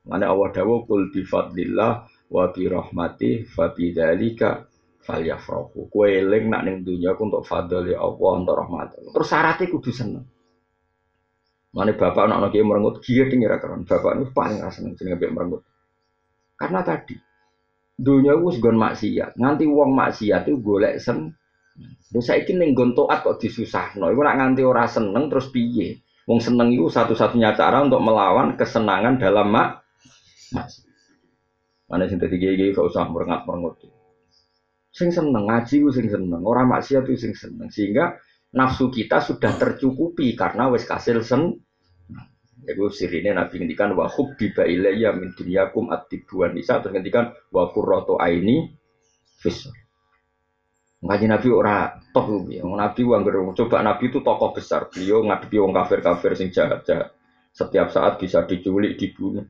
[0.06, 4.62] Mulane Allah dawuh kul bi fadlillah wa bi rahmati fa bidzalika
[5.02, 5.90] falyafrahu.
[5.90, 8.94] Kue eling nak ning dunya untuk fadl ya Allah untuk rahmat.
[9.10, 10.24] Terus syaratnya kudu seneng.
[11.74, 13.82] Mana bapak anak anak merengut dia tinggi rakan.
[13.82, 15.66] Bapak itu paling rasa seneng seneng merengut.
[16.54, 17.33] Karena tadi
[17.94, 19.38] dunia itu segon maksiat.
[19.38, 21.32] Nganti uang maksiat itu golek sen.
[22.10, 24.10] Terus saya ning nggon taat kok disusahno.
[24.10, 25.98] Iku nak nganti ora seneng terus piye?
[26.24, 29.84] Wong seneng itu satu-satunya cara untuk melawan kesenangan dalam mak
[30.54, 30.86] mas.
[31.84, 33.76] Mana sing tadi gigi gak usah merengat merengut
[34.94, 38.14] sing seneng ngaji ku sing seneng orang maksiat itu sing seneng sehingga
[38.54, 41.58] nafsu kita sudah tercukupi karena wes kasil sen
[42.64, 48.16] Iku sirine Nabi ngendikan wa hubbiba ilayya min dunyakum at-tibuan nisa terus ngendikan wa qurratu
[48.16, 48.72] aini
[49.36, 49.68] fis.
[51.04, 52.64] Ngaji Nabi ora top ya.
[52.64, 54.88] Nabi wong coba Nabi itu tokoh besar.
[54.88, 57.12] Beliau ngadepi wong kafir-kafir sing jahat-jahat.
[57.52, 59.44] Setiap saat bisa diculik, dibunuh.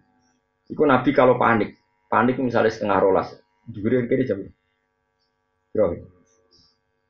[0.66, 1.78] Iku Nabi kalau panik,
[2.10, 3.30] panik misalnya setengah rolas.
[3.64, 4.44] Diberi kiri jam
[5.72, 5.96] Bro.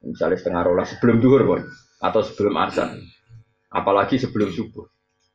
[0.06, 1.60] Misalnya setengah rolas sebelum duhur, boy.
[1.98, 3.00] Atau sebelum azan.
[3.72, 4.93] Apalagi sebelum subuh.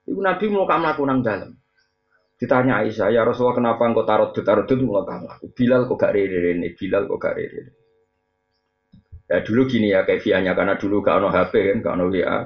[0.10, 1.54] Ibu Nabi mau kamu laku nang dalam.
[2.40, 5.46] Ditanya Aisyah, ya Rasulullah kenapa engkau taruh di taruh mau kamu laku.
[5.54, 7.62] Bilal kok gak rere ini, Bilal kok gak rere.
[9.30, 12.38] Ya dulu gini ya kefiannya karena dulu gak ono HP kan, gak ono WA,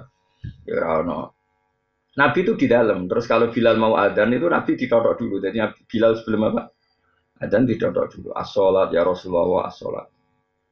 [0.68, 1.20] ya ono.
[2.14, 3.10] Nabi itu di dalam.
[3.10, 5.42] Terus kalau Bilal mau adzan itu Nabi ditotok dulu.
[5.42, 5.58] Jadi
[5.90, 6.62] Bilal sebelum apa?
[7.42, 8.30] Adzan ditotok dulu.
[8.38, 10.13] As-sholat ya Rasulullah as-sholat.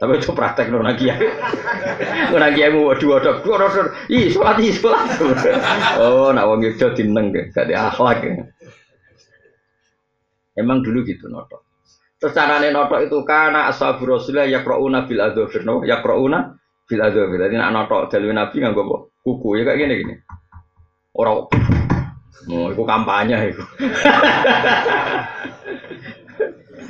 [0.02, 1.14] Tapi itu praktek nona kiai.
[2.34, 3.94] Nona kiai mau dua dok, dua dok.
[4.10, 5.06] Ih, sholat ih sholat.
[6.02, 8.42] Oh, nak wong itu dineng deh, gak ada akhlak ya.
[10.58, 11.62] Emang dulu gitu notok.
[12.18, 15.86] Terus carane notok itu karena ashabu rasulullah yaqrauna bil adzafir, no?
[15.86, 16.58] Yaqrauna
[16.90, 17.38] bil adzafir.
[17.38, 18.98] Jadi nak notok dalil nabi nganggo apa?
[19.22, 20.16] Kuku ya kayak gini gini.
[21.14, 21.46] Orang
[22.50, 23.62] Oh, itu kampanye itu.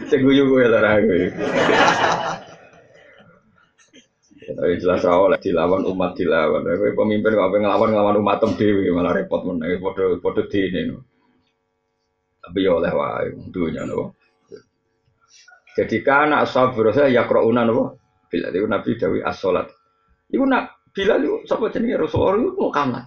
[0.08, 1.28] Seguyu gue lah gue.
[4.56, 6.64] Tapi jelas oleh dilawan umat dilawan.
[6.64, 9.62] Tapi pemimpin kok ngelawan ngelawan umat tem dewi malah repot men.
[9.78, 10.94] Podo podo di ini.
[12.42, 14.18] Tapi ya oleh wae dunia nopo.
[15.72, 18.00] Jadi karena sabur saya ya krouna nopo.
[18.32, 19.68] Bila itu Nabi Dawi as-sholat.
[20.32, 23.04] Iku nak Bilal itu siapa jenis Rasulullah itu mau kamar.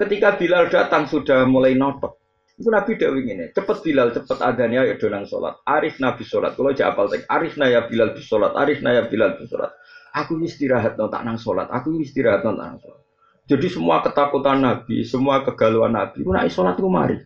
[0.00, 2.23] Ketika Bilal datang sudah mulai notok.
[2.54, 5.58] Itu Nabi Dawi ini, cepet Bilal, cepet adanya ya donang sholat.
[5.66, 6.54] Arif Nabi sholat.
[6.54, 8.54] Kalau jawab tek, Arif ya Bilal bis sholat.
[8.54, 9.74] Arif ya Bilal bis sholat.
[10.14, 11.66] Aku istirahat no tak nang sholat.
[11.74, 13.02] Aku istirahat no tak nang sholat.
[13.44, 17.18] Jadi semua ketakutan Nabi, semua kegalauan Nabi, naik sholat itu mari.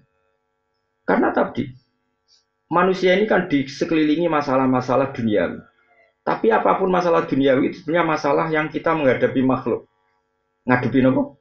[1.07, 1.69] Karena tadi
[2.73, 5.61] manusia ini kan di sekelilingi masalah-masalah dunia.
[6.27, 9.89] Tapi apa pun masalah duniawi itu sebenarnya masalah yang kita menghadapi makhluk.
[10.69, 11.38] Ngadepi nopo?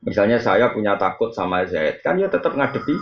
[0.00, 2.96] Misalnya saya punya takut sama Zaid, kan ya tetap ngadepi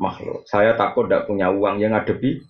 [0.00, 0.48] makhluk.
[0.48, 2.40] Saya takut tidak punya uang, yang ngadepi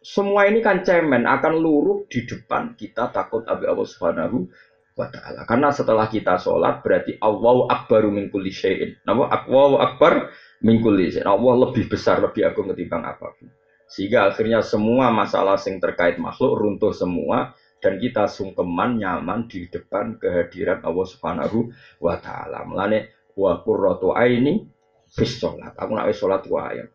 [0.00, 4.48] semua ini kan cemen akan luruh di depan kita takut Abi Allah Subhanahu
[4.96, 5.44] wa taala.
[5.44, 8.96] Karena setelah kita sholat berarti Allahu akbaru min kulli syai'in.
[9.04, 10.32] Nama Allahu akbar
[10.64, 11.12] min kulli.
[11.20, 13.52] Allah lebih besar, lebih agung ketimbang apa pun.
[13.88, 20.18] Sehingga akhirnya semua masalah yang terkait makhluk runtuh semua dan kita sungkeman nyaman di depan
[20.18, 21.70] kehadiran Allah Subhanahu
[22.02, 22.66] wa taala.
[22.66, 24.66] Mulane wa qurratu aini
[25.14, 25.74] bis sholat.
[25.78, 26.90] Aku nak sholat wa ayat.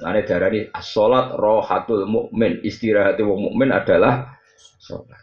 [0.00, 4.40] Lane darani as-salat rohatul mukmin, istirahat wong mukmin adalah
[4.80, 5.20] salat.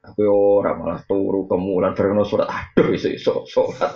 [0.00, 2.48] Aku ora malah turu kemulan bareng salat.
[2.48, 3.92] Aduh iso iso salat.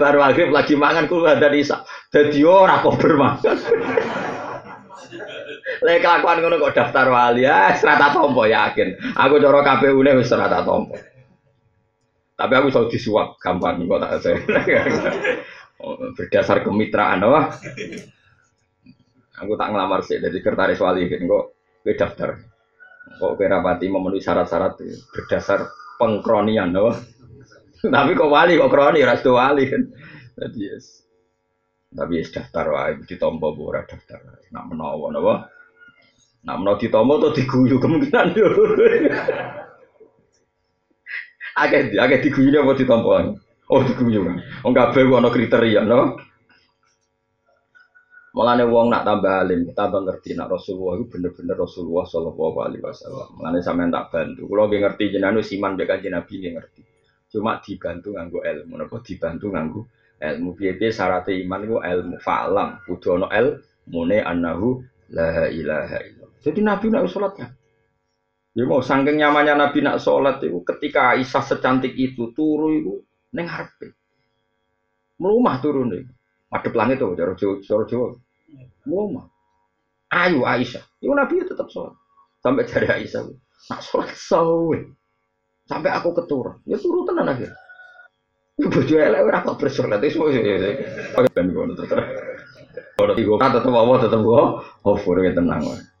[0.00, 1.86] baru maghrib lagi mangan kulo ada isa.
[2.10, 3.56] Dadi ora kok bermakan.
[5.82, 9.18] Lek kelakuan ngono kok daftar wali ya serata tompo yakin.
[9.18, 10.94] Aku cara KPU ne wis serata tompo.
[12.38, 14.38] Tapi aku iso disuap gampang kok tak saya.
[16.16, 17.50] Berdasar kemitraan wah
[19.42, 21.44] aku tak ngelamar sih dari sekretaris wali kok
[21.82, 22.30] gue daftar
[23.18, 24.78] kok kira pati memenuhi syarat-syarat
[25.10, 25.66] berdasar
[25.98, 26.94] pengkronian wah
[27.82, 29.82] tapi kok wali kok kroni ras wali kan
[30.38, 31.02] jadi yes
[31.92, 34.16] Tapi ya daftar wae ditampa apa ora daftar.
[34.48, 35.34] Nak menawa napa?
[36.42, 38.50] Nak menawa ditampa to diguyu kemungkinan yo.
[41.54, 43.38] Akeh akeh diguyu apa ditampa?
[43.70, 44.26] Oh diguyu.
[44.66, 46.18] Wong kabeh ana kriteria, no?
[48.32, 53.28] Mulane wong nak tambah alim, tambah ngerti nak Rasulullah itu bener-bener Rasulullah Shallallahu Alaihi Wasallam.
[53.36, 54.48] Mulane sampean tak bantu.
[54.48, 56.80] Kalau nggih ngerti jenengan wis iman mbek kanjeng Nabi ngerti.
[57.28, 59.80] Cuma dibantu nganggo ilmu, napa dibantu nganggo
[60.16, 60.48] ilmu.
[60.56, 64.80] Piye-piye syarat iman iku ilmu fa'lam, kudu ana ilmune annahu
[65.12, 66.21] la ilaha illallah.
[66.42, 67.48] Jadi Nabi nak sholat ya.
[68.52, 72.94] Ya mau saking nyamannya Nabi nak sholat itu ketika Aisyah secantik itu turu itu
[73.32, 73.96] neng harpe.
[75.22, 76.04] Melumah turun deh.
[76.52, 78.06] Madep langit tuh, cara Jawa, cara Jawa.
[78.84, 79.24] Melumah.
[80.12, 80.84] Ayo Aisyah.
[81.00, 81.96] Itu Nabi tetap sholat.
[82.42, 83.22] Sampai cari Aisyah.
[83.70, 84.78] Nak sholat sawe.
[85.64, 86.60] Sampai aku keturun.
[86.66, 87.38] Ya turu tenan.
[88.60, 90.76] Ya bojo elek ora kok bersolat semua ya.
[91.32, 91.98] Ben ngono tetep.
[93.00, 94.48] Ora kata tetep apa tetep kok.
[94.84, 95.91] Oh, ya tenang wae.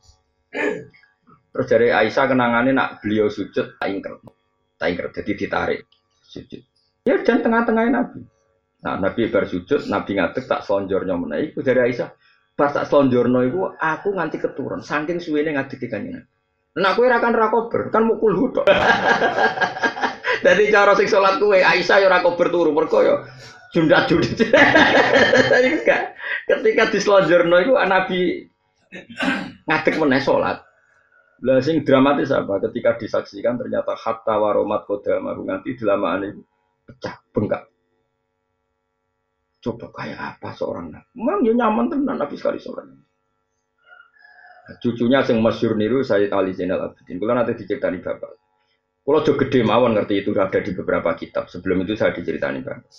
[1.52, 4.20] Terus dari Aisyah kenangannya nak beliau sujud tak ingker.
[4.76, 5.80] Tak ingker jadi ditarik
[6.24, 6.60] sujud.
[7.02, 8.20] Ya dan tengah-tengahnya Nabi.
[8.82, 11.38] Nah, Nabi bersujud, Nabi ngadeg tak selonjornya mana.
[11.38, 12.10] Iku dari Aisyah.
[12.58, 14.82] Pas tak selonjorno itu, aku nganti keturun.
[14.82, 16.18] Saking suwene ngadeg di kanjeng
[16.72, 18.64] Nah, aku kan rakober, kan mukul hudok.
[20.46, 23.22] Jadi cara sing salat kue Aisyah ya ora kober turu mergo ya
[23.70, 24.42] jundat jundat.
[26.50, 28.50] Ketika diselonjorno iku Nabi
[29.68, 30.60] ngadeg meneh salat.
[31.42, 32.62] Lah sing dramatis apa?
[32.70, 36.42] Ketika disaksikan ternyata hatta waromat kodama nganti delamaan itu
[36.86, 37.66] pecah bengkak.
[39.62, 41.10] Coba kayak apa seorang nabi?
[41.18, 46.82] Memang ya nyaman tenan nabi sekali seorang nah, Cucunya yang masyur niru saya Ali Zainal
[46.82, 47.18] Abidin.
[47.18, 48.30] Kalau nanti diceritani bapak.
[49.02, 51.50] Kalau jauh gede mawon ngerti itu ada di beberapa kitab.
[51.50, 52.90] Sebelum itu saya diceritani bapak.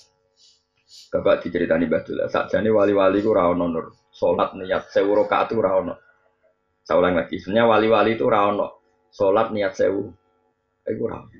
[1.15, 2.27] Bapak diceritani Badullah.
[2.27, 4.02] Saat jadi wali-wali ku rawon nur.
[4.13, 5.97] Sholat niat sewu rokaat itu rawon.
[6.85, 7.41] Saya ulang lagi.
[7.41, 8.61] Sebenarnya wali-wali itu rawon.
[9.09, 10.13] Sholat niat sewu.
[10.85, 11.33] Itu rawon.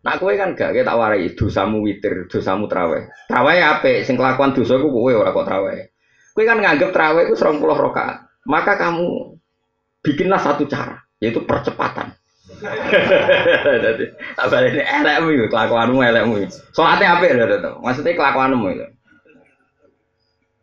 [0.00, 3.06] Nak kowe kan gak kita warai dosamu witir, dosamu traweh.
[3.28, 4.02] Traweh apa?
[4.02, 5.92] Sing kelakuan dosa ku kowe ora kok traweh.
[6.32, 8.16] Kowe kan nganggep traweh ku 20 rakaat.
[8.48, 9.36] Maka kamu
[10.00, 12.16] bikinlah satu cara, yaitu percepatan.
[13.84, 14.04] Jadi,
[14.36, 16.44] apa ini elekmu itu, kelakuanmu elekmu.
[16.72, 17.46] Soalnya apa ya,
[17.80, 18.86] maksudnya kelakuanmu itu.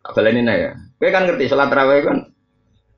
[0.06, 0.74] Apa ini ya?
[0.98, 2.18] Kowe kan ngerti sholat tarawih kan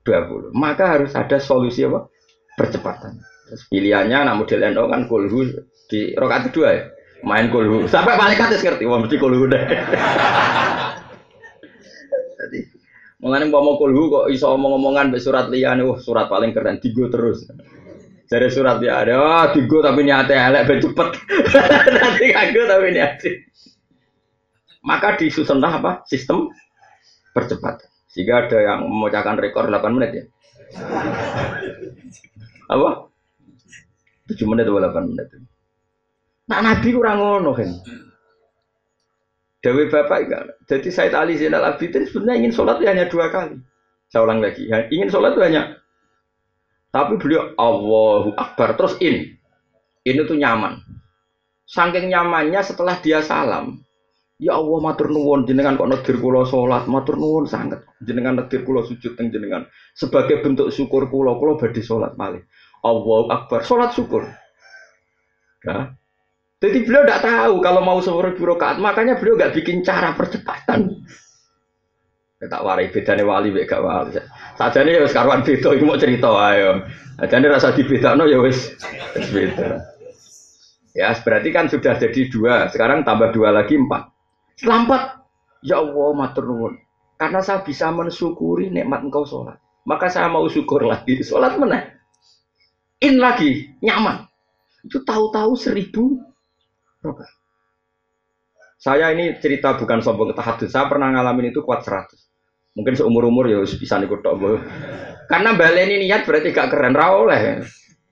[0.08, 0.56] 20.
[0.56, 2.08] Maka harus ada solusi apa?
[2.56, 3.20] Percepatan.
[3.50, 5.40] Terus pilihannya anak model NO kan kulhu
[5.90, 6.84] di rokaat kedua ya.
[7.20, 7.84] Main kulhu.
[7.84, 9.60] Sampai malaikat ngerti, wah mesti kulhu deh.
[12.40, 12.60] Jadi
[13.20, 17.44] Mengenai mau kulhu kok iso omong-omongan be surat liyan, wah surat paling keren, tigo terus.
[18.32, 21.08] Jadi surat dia ada, oh tigo tapi niatnya elek ben cepet.
[22.00, 23.30] Nanti kagak tapi niatnya.
[24.80, 26.00] Maka disusun apa?
[26.08, 26.48] Sistem
[27.36, 27.89] percepatan.
[28.10, 30.24] Sehingga ada yang memecahkan rekor 8 menit ya.
[32.66, 33.06] Apa?
[34.26, 35.26] 7 menit atau 8 menit.
[36.50, 37.70] Nah Nabi kurang ngono kan.
[39.60, 40.42] Dewi Bapak enggak.
[40.66, 43.60] Jadi Said Ali Zainal Abidin sebenarnya ingin sholat hanya dua kali.
[44.08, 44.66] Saya ulang lagi.
[44.66, 45.78] Ingin sholat hanya.
[46.90, 49.36] Tapi beliau Allahu Akbar terus in.
[50.02, 50.80] Ini tuh nyaman.
[51.68, 53.78] Saking nyamannya setelah dia salam,
[54.40, 57.84] Ya Allah matur nuwun jenengan kok nedir kula salat, matur nuwun sangat.
[58.00, 59.68] Jenengan nedir kula sujud teng jenengan.
[59.92, 62.40] Sebagai bentuk syukur kula, kula badhe salat malih.
[62.80, 64.24] Allahu Akbar, salat syukur.
[65.60, 65.92] Ya.
[66.60, 71.04] Jadi beliau tidak tahu kalau mau seluruh rakaat, makanya beliau nggak bikin cara percepatan.
[72.40, 74.16] Ya, tak warai bedanya wali gak wali.
[74.56, 76.88] Saja nih ya karuan beda, mau cerita ayo.
[77.20, 77.76] Saja nih rasa
[78.16, 78.72] no ya wes.
[80.96, 84.19] Ya berarti kan sudah jadi dua, sekarang tambah dua lagi empat.
[84.60, 85.24] Selampat,
[85.64, 86.74] ya Allah matur nuwun.
[87.16, 89.56] Karena saya bisa mensyukuri nikmat engkau sholat.
[89.88, 91.20] Maka saya mau syukur lagi.
[91.24, 91.96] Sholat mana?
[93.00, 94.28] In lagi, nyaman.
[94.84, 96.20] Itu tahu-tahu seribu
[97.00, 97.40] rakaat.
[98.80, 100.72] Saya ini cerita bukan sombong tahadus.
[100.72, 102.32] Saya pernah ngalamin itu kuat seratus.
[102.72, 104.40] Mungkin seumur umur ya bisa ikut tok.
[105.28, 107.60] Karena baleni niat berarti gak keren ra oleh.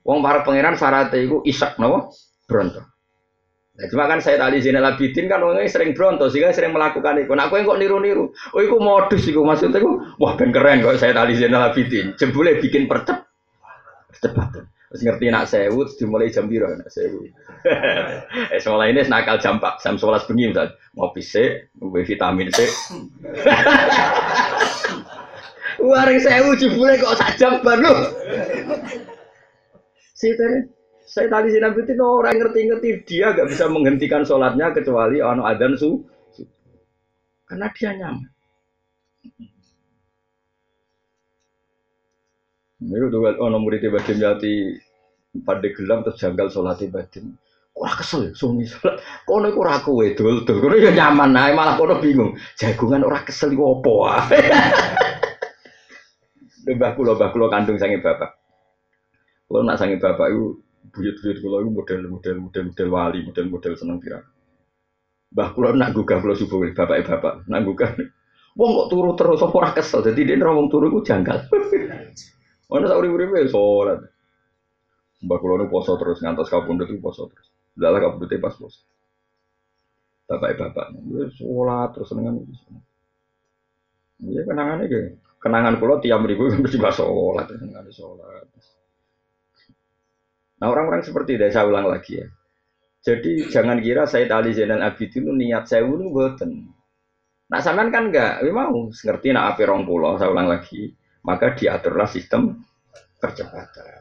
[0.05, 2.13] Wong para pangeran syaratnya itu isak no
[2.45, 2.85] bronto.
[3.79, 7.31] Nah, cuma kan saya tadi Zainal Abidin kan orangnya sering bronto sehingga sering melakukan itu.
[7.31, 8.27] Nah, aku yang kok niru-niru.
[8.51, 9.79] Oh, itu modus itu maksudnya.
[10.19, 12.11] Wah, ben keren kok saya tadi Zainal Abidin.
[12.19, 13.23] Jebule bikin percep
[14.11, 14.67] percepatan.
[14.89, 17.21] Terus ngerti nak sewu, dimulai jam biru nak sewu.
[18.53, 21.33] eh sekolah ini nakal jam pak, jam sebelas bengi misal, ngopi C,
[21.77, 22.65] ngopi vitamin C.
[25.93, 27.93] Waring sewu jebule kok sak jam baru.
[30.17, 30.33] Si
[31.09, 35.73] saya tadi sih nabi itu orang ngerti-ngerti dia gak bisa menghentikan sholatnya kecuali ono adan
[35.73, 36.05] su,
[37.49, 38.29] karena dia nyaman.
[42.79, 44.77] Ini tuh ono murid badim yati
[45.41, 47.33] pada gelam terus janggal sholat badim.
[47.73, 49.01] Ora kesel ya, suami sholat.
[49.25, 50.61] Kono iku ora kowe dul dul.
[50.61, 52.37] Kono ya nyaman ae malah kono bingung.
[52.53, 54.45] Jagungan ora kesel iku opo wae.
[56.69, 58.37] Mbah kula kandung sange bapak.
[59.49, 64.25] Kula nak sange bapak iku buyut-buyut kula iku model-model model-model wali, model-model seneng pirang.
[65.29, 67.93] Mbah kula nak gugah kula subuh bapak bapak nak gugah.
[68.57, 70.01] Wong kok turu terus apa ora kesel.
[70.01, 71.45] Dadi dia wong turu iku janggal.
[72.73, 74.09] Ono sak urip-uripe salat.
[75.21, 77.47] Mbah kula nu poso terus ngantos kapundhut iku poso terus.
[77.77, 78.81] Lala kabudute pas poso.
[80.29, 80.93] Bapak-bapak,
[81.41, 82.53] sholat terus senengan itu.
[84.29, 85.17] Iya kenangannya gitu.
[85.41, 88.45] Kenangan pulau tiap minggu mesti bahas sholat, senengan sholat.
[90.59, 92.27] Nah orang-orang seperti itu saya ulang lagi ya.
[92.99, 96.67] Jadi jangan kira saya Ali Zainal Abidin itu niat saya itu buatan.
[97.49, 100.93] Nah sampean kan enggak, memang ngerti nak api rong pulau, saya ulang lagi.
[101.23, 102.63] Maka diaturlah sistem
[103.19, 103.99] percepatan.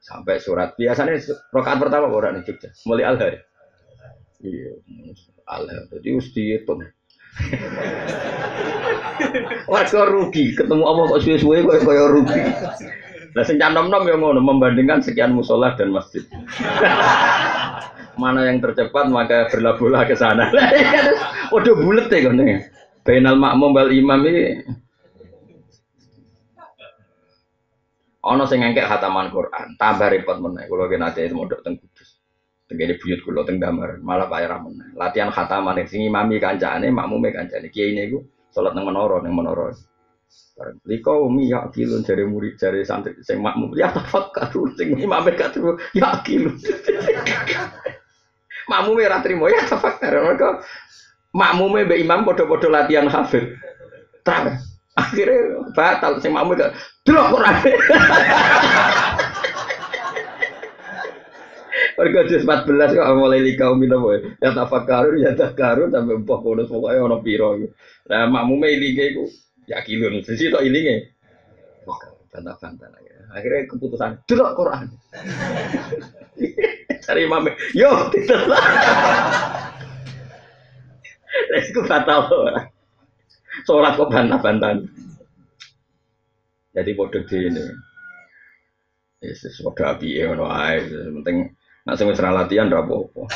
[0.00, 1.20] Sampai surat biasanya
[1.52, 3.38] rokaat pertama orang di Jogja, mulai al hari.
[4.40, 4.72] Iya,
[5.44, 6.80] al Jadi harus dihitung.
[9.72, 12.40] Warga rugi, ketemu Allah kok suwe-suwe kok rugi.
[13.36, 16.24] Nah, sing nom-nom ya ngono membandingkan sekian musola dan masjid.
[18.18, 20.50] Mana yang tercepat maka berlabuhlah ke sana.
[21.54, 22.40] Udah bulet ya kan.
[23.06, 24.60] Bainal makmum bal imam ini
[28.28, 30.68] Ono sing ngengkek hataman Quran, tambah repot meneh.
[30.68, 32.20] Kulo ki nate mondok teng Kudus.
[32.68, 34.92] Tengene buyut kulo teng Damar, malah bayar meneh.
[34.92, 37.72] Latihan hataman sing imami kancane, makmume kancane.
[37.72, 38.20] Kiai niku
[38.52, 39.72] salat nang menara, nang menara.
[40.90, 45.54] Liko umi ya kilun jari murid jari santri sing makmum ya tafakkaru sing imame gak
[45.54, 46.58] terus ya kilun.
[48.70, 50.18] makmume ra trimo ya tafakkar.
[50.18, 50.58] Mergo
[51.30, 53.54] makmume mbek imam padha-padha latihan hafid.
[54.26, 54.58] Terus
[54.98, 56.74] akhirnya batal sing makmum gak
[57.06, 57.54] delok Quran
[61.94, 64.10] Warga juz 14 kok mulai likau minum
[64.42, 67.54] ya tafakkarun ya takaru sampai mbah kono pokoknya ono piro
[68.10, 69.24] Nah makmume ilinge iku
[69.68, 71.12] ya kilun sisi tok ilinge.
[72.28, 72.88] Bantah-bantah
[73.28, 74.88] Akhirnya keputusan delok Quran.
[77.04, 77.44] Cari imam
[77.76, 78.40] yo tidak.
[81.52, 82.64] Lesku batal ora.
[83.68, 84.88] Sholat kok bantah-bantahan.
[86.72, 87.64] Jadi bodoh di ini.
[89.20, 90.32] Yesus bodoh api ya.
[90.32, 91.52] Penting
[91.84, 93.28] nak sing wis latihan ora apa-apa.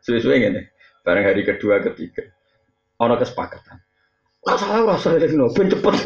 [0.00, 0.72] Suwe-suwe ngene.
[1.04, 2.24] Bareng hari kedua ketiga.
[3.04, 3.83] Ono kesepakatan.
[4.44, 5.94] Nak salah ora salah no, ben cepet.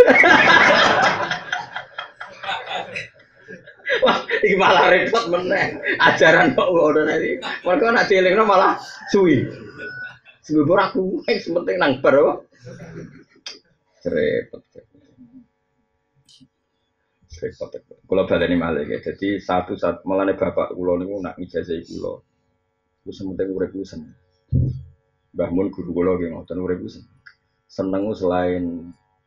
[4.04, 5.74] Wah, iki malah repot meneh.
[5.98, 7.34] Ajaran kok ngono tadi.
[7.66, 8.78] Mergo nak dielingno malah
[9.10, 9.42] suwi.
[10.46, 12.14] Suwi ora kuwi, penting nang bar
[14.06, 14.62] repot
[17.38, 17.70] repot
[18.08, 22.24] kalau badani malah ya jadi satu saat malah bapak kulo niku nak ijazah kulo
[23.04, 24.14] ku sementing urip ku seneng
[25.36, 26.88] Mbah guru kulo nggih ngoten urip ku
[27.68, 28.64] selain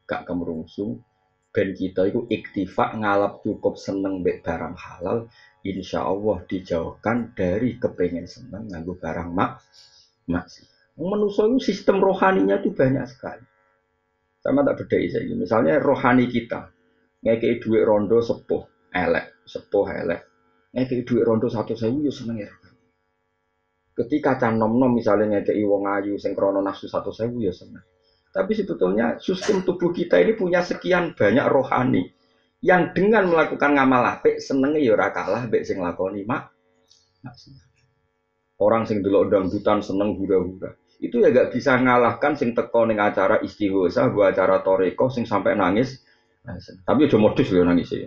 [0.09, 0.99] gak kemerungsung
[1.51, 5.27] ben kita itu iktifa ngalap cukup seneng mbek barang halal
[5.61, 9.61] insya Allah dijauhkan dari kepengen seneng nganggo barang mak
[10.31, 10.71] maksiat.
[11.01, 13.45] Manusia itu sistem rohaninya itu banyak sekali.
[14.43, 15.33] Sama tak beda ini.
[15.37, 16.69] Misalnya rohani kita,
[17.23, 20.21] ngekei duit rondo sepuh elek, sepuh elek.
[20.75, 22.51] Ngekei duit rondo satu sewu yo seneng ya.
[23.91, 27.81] Ketika can nom misalnya ngekei wong ayu sing krono nafsu satu sewu ya seneng.
[28.31, 32.07] Tapi sebetulnya sistem tubuh kita ini punya sekian banyak rohani
[32.63, 36.47] yang dengan melakukan ngamal apik senengnya ya ora kalah mbek sing lakoni mak.
[38.61, 40.71] Orang sing delok dangdutan seneng hura-hura
[41.01, 45.57] itu ya gak bisa ngalahkan sing teko ning acara istighosa, buat acara toreko sing sampai
[45.57, 45.97] nangis.
[46.85, 48.05] Tapi udah modus loh nangis ya.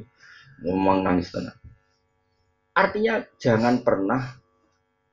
[0.63, 1.59] Ngomong nangis tenang.
[2.71, 4.39] Artinya jangan pernah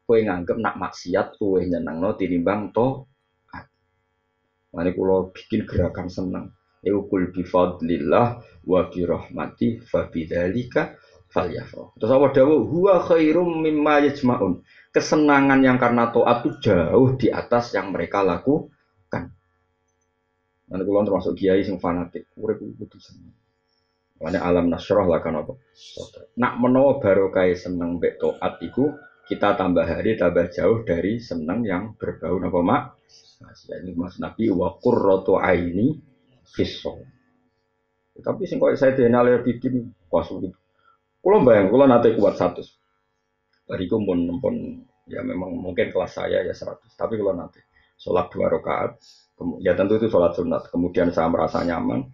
[0.06, 3.10] kue nganggep nak maksiat kue nyenang no tinimbang to.
[4.72, 6.46] Mari kulo bikin gerakan senang.
[6.82, 10.98] Eukul bifadlillah wa bi rahmati fa bidzalika
[11.30, 11.94] falyafrah.
[12.00, 17.72] Terus apa dawuh huwa khairum mimma yajmaun kesenangan yang karena toat itu jauh di atas
[17.78, 19.32] yang mereka lakukan.
[20.72, 23.36] Nanti kulon termasuk kiai sing fanatik, urip kudu seneng.
[24.22, 25.58] Makanya alam nasroh lah kan apa?
[26.38, 28.94] Nak menawa barokah seneng mbek toat iku
[29.32, 32.84] kita tambah hari tambah jauh dari seneng yang berbau napa mak?
[33.72, 35.96] Ini Mas Nabi wa qurratu aini
[36.52, 37.00] fisso.
[38.20, 40.52] Tapi sing koyo saya denal bikin kuas gitu.
[41.24, 42.60] Kulo bayang, kulo nate kuat satu.
[43.64, 44.56] Bariku pun pun
[45.08, 46.92] ya memang mungkin kelas saya ya 100.
[47.00, 47.64] Tapi kalau nanti
[47.96, 49.00] sholat dua rakaat,
[49.64, 50.70] Ya tentu itu sholat sunat.
[50.70, 52.06] Kemudian saya merasa nyaman,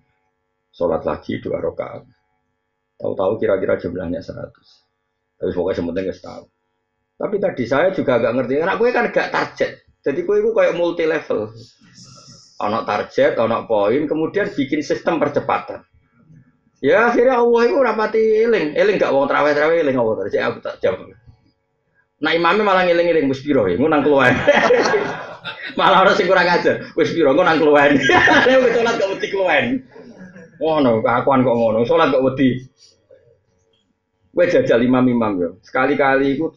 [0.71, 2.07] sholat lagi dua rakaat.
[3.01, 4.47] Tahu-tahu kira-kira jumlahnya 100.
[5.37, 6.45] Tapi pokoknya sementing nggak tahu.
[7.17, 9.71] Tapi tadi saya juga agak ngerti, karena gue kan gak target.
[10.05, 11.49] Jadi gue itu kayak multi level.
[12.61, 15.81] Anak target, anak poin, kemudian bikin sistem percepatan.
[16.77, 20.57] Ya akhirnya Allah itu rapati eling, eling gak wong terawih terawih eling Allah tadi aku
[20.61, 21.09] tak jawab.
[22.21, 24.29] Nah imamnya malah ngiling ngiling wis piro ya, nang keluar.
[25.79, 27.89] malah orang sing kurang ajar, wis piro nang keluar.
[27.89, 29.61] Nek wis salat gak wedi keluar.
[30.57, 32.61] Ngono, kakuan kok ngono, salat gak wedi.
[34.37, 35.49] Kowe jajal imam-imam yo.
[35.65, 36.53] Sekali-kali iku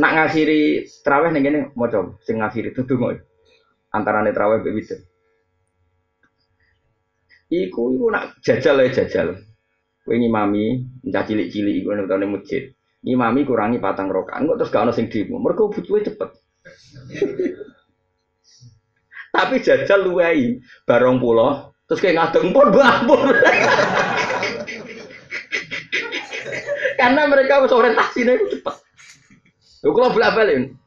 [0.00, 3.20] nak ngakhiri terawih ning kene maca sing ngakhiri itu donga.
[3.92, 5.04] Antarane terawih mbek witir.
[7.52, 9.36] Iku iku nak jajal ya jajal.
[10.02, 10.82] Kowe ngimami,
[11.14, 12.72] cah cilik-cilik iku nang tane masjid.
[13.04, 15.38] Ngimami kurangi patang rokaan kok terus gak ono sing dimo.
[15.38, 16.30] Mergo butuhe cepet.
[19.36, 22.72] Tapi jajal luwai barong pulau terus kayak ngadeng pun.
[27.02, 28.82] Karena mereka orientasinya itu cepat.
[29.82, 30.78] Lho kalau bolak balik,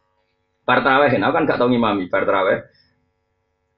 [0.64, 2.24] bar aku kan gak tau ngimami bar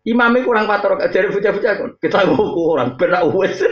[0.07, 3.59] Imamnya kurang pator, jadi bocah-bocah kita kurang benar wes.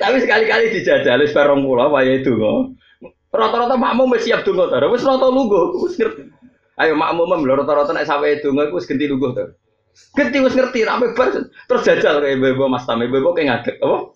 [0.00, 2.76] Tapi sekali-kali dijajal wis bareng kula wayahe donga.
[3.32, 4.84] Rata-rata makmum wis siap donga ta.
[4.92, 6.28] Wis rata lungguh, wis ngerti.
[6.76, 9.48] Ayo makmum lho rata-rata nek sawe donga iku wis genti lungguh ta.
[10.20, 14.12] Genti wis ngerti rame bar terus jajal kayak bebo Mas Tame bebo kayak ngadeg apa?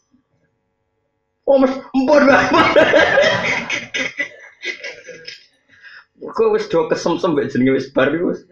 [1.49, 2.53] Oh mas empur banget.
[6.29, 8.45] Kok wis do kesem-sem mbek jenenge wis bar wis.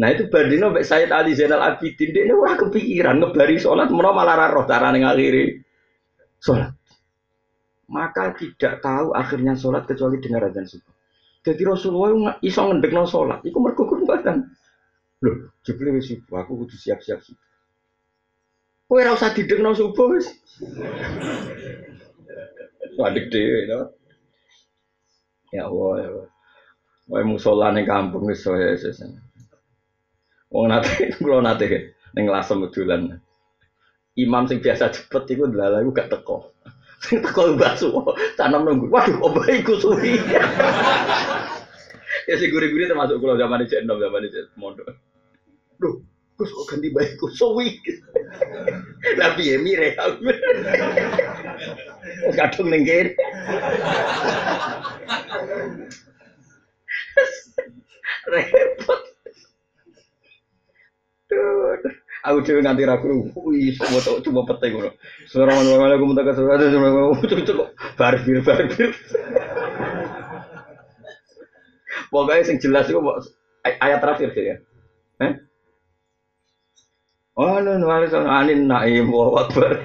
[0.00, 4.48] Nah itu Bardino Mbak Said Ali Zainal Abidin dia orang kepikiran ngebari sholat mana malah
[4.48, 5.60] roh cara ngakhiri
[6.40, 6.72] sholat.
[7.90, 10.94] Maka tidak tahu akhirnya sholat kecuali dengar azan subuh.
[11.42, 14.46] Jadi Rasulullah iso ngendekno sholat, itu mergo badan.
[15.20, 17.48] Loh, jebule wis subuh, aku kudu siap-siap subuh.
[18.86, 20.30] Kowe ora usah didekno subuh wis.
[22.94, 23.80] Wadek dhewe to.
[25.50, 26.28] Ya Allah, ya Allah.
[27.10, 28.78] Wae musola ning kampung wis saya
[30.50, 33.18] Wong nate kula nate ning lasem medulan.
[34.18, 36.50] Imam sing biasa cepet iku ndalah iku gak teko.
[37.06, 38.92] Sing teko Mbah Suwo, tanam nunggu.
[38.92, 40.20] Waduh, opo iku suwi.
[42.28, 44.84] ya sing guri-guri termasuk kula zaman cek enom zaman cek mondok.
[45.80, 46.04] Duh,
[46.40, 47.76] Gus kok ganti baikku suwi.
[49.20, 50.32] Lah piye mire aku.
[52.32, 53.12] Kadung ning kene.
[58.32, 59.00] Repot.
[62.20, 64.68] Aku cewek nganti ragu, wih, semua tau cuma pete
[66.20, 68.90] kasih ada suara aku itu kok barbir barbir.
[72.12, 73.00] Pokoknya sing jelas itu
[73.64, 74.56] ayat terakhir sih ya.
[75.20, 75.32] Eh?
[77.38, 79.78] Oh, nu nulis anin naim wa akbar.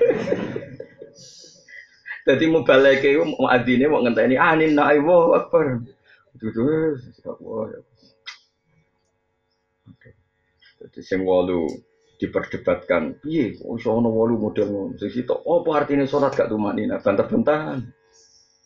[2.26, 5.86] Jadi mau balik ke mau adine mau ngenteni anin naim wa akbar.
[6.36, 7.00] Itu tuh,
[10.86, 11.66] Jadi sing walu
[12.22, 14.93] diperdebatkan, piye kok iso ana walu model ngono.
[15.02, 17.82] Sing sitok apa artine salat gak tumanina bantah-bantahan.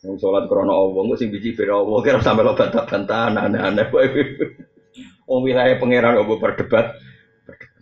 [0.00, 3.84] Yang sholat krono Allah, nggak sing biji beda Allah, kira sampai lo bantah-bantahan, aneh-aneh.
[5.28, 6.96] Wong wilayah pangeran Allah berdebat,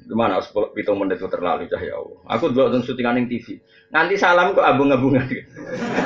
[0.09, 0.41] Gimana
[0.73, 2.19] pitung menit itu terlalu cah ya Allah.
[2.33, 3.61] Aku dulu tentang syutingan yang TV.
[3.93, 5.29] Nanti salam kok abung-abungan.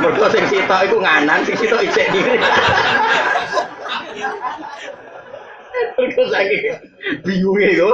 [0.02, 2.34] Mereka sing sitok itu nganan, sing sitok ijek diri.
[5.94, 6.62] Mereka saking
[7.22, 7.88] bingungnya itu.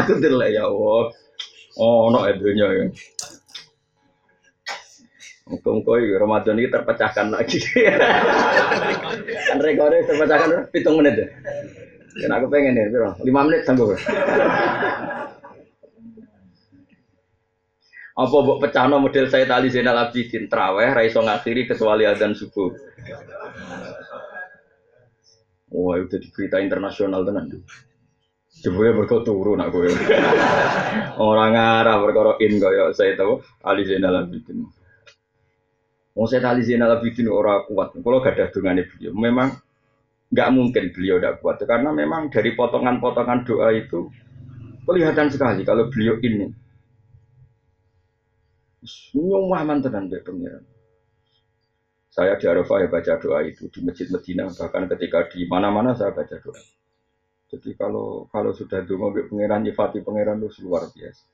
[0.00, 1.12] Aku delek ya Allah.
[1.76, 2.84] Oh, no edunya ya.
[5.48, 7.60] Muka-muka Ramadan ini terpecahkan lagi.
[9.48, 11.28] kan rekornya terpecahkan hitung menit ya.
[12.18, 13.14] Dan aku pengen ya, bro.
[13.22, 13.94] Lima menit sanggup.
[18.18, 22.74] Apa buat pecahno model saya tali Zainal Abidin traweh raiso ngakhiri kecuali adzan subuh.
[25.70, 27.62] Wah, itu di berita internasional tenan.
[28.58, 29.86] Ya berkau turu nak gue.
[31.14, 34.66] Orang Arab berkoro in kaya saya tahu Ali Zainal Abidin.
[36.18, 37.94] Mau saya Ali Zainal Abidin orang kuat.
[37.94, 39.54] Kalau gak ada dengan beliau, memang
[40.28, 44.12] nggak mungkin beliau tidak kuat karena memang dari potongan-potongan doa itu
[44.84, 46.52] kelihatan sekali kalau beliau ini
[49.16, 50.64] nyumah mantenan dari pengiran.
[52.08, 56.10] Saya di Arafah ya baca doa itu di Masjid Medina bahkan ketika di mana-mana saya
[56.10, 56.62] baca doa.
[57.48, 61.24] Jadi kalau kalau sudah dulu mobil pangeran nyifati pangeran itu luar biasa.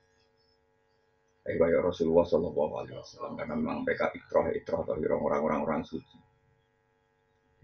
[1.45, 6.24] Kayak Rasulullah Shallallahu Alaihi Wasallam karena memang mereka ikroh ikroh atau orang-orang orang suci.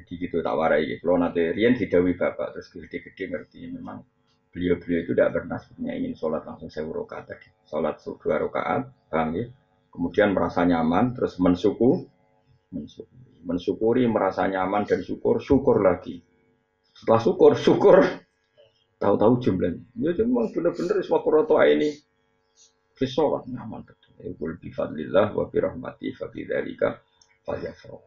[0.02, 1.06] Jadi gitu tak warai gitu.
[1.06, 4.02] Kalau nanti Rian didawi bapak terus gede-gede ngerti memang
[4.50, 7.48] beliau-beliau itu tidak pernah sebenarnya ingin sholat langsung sewu rakaat tadi.
[7.70, 9.46] Sholat dua rakaat, paham ya?
[9.94, 12.08] Kemudian merasa nyaman, terus mensyukur,
[12.74, 16.20] mensyukuri, mensyukuri, merasa nyaman dan syukur, syukur lagi.
[16.96, 17.98] Setelah syukur, syukur,
[19.00, 19.84] tahu-tahu jumlahnya.
[20.00, 21.92] Ya memang benar-benar semua kuroto ini
[23.02, 24.14] sholat nyaman betul.
[24.62, 26.46] Bi fadlillah wa bi rahmati fa bi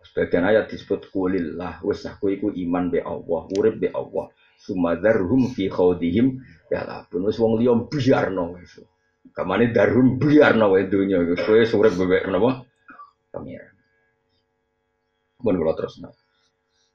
[0.07, 4.31] Sebagian ayat disebut kulillah wis aku iku iman be Allah, urip be Allah.
[4.61, 6.41] Sumadarhum fi khawdihim
[6.73, 8.81] ya lah pun wis wong liya biarno wis.
[9.35, 12.65] Kamane darhum biarno wae donya wis kowe urip bebek napa?
[13.35, 13.75] Pangeran.
[15.45, 16.15] Mun kula terus nah.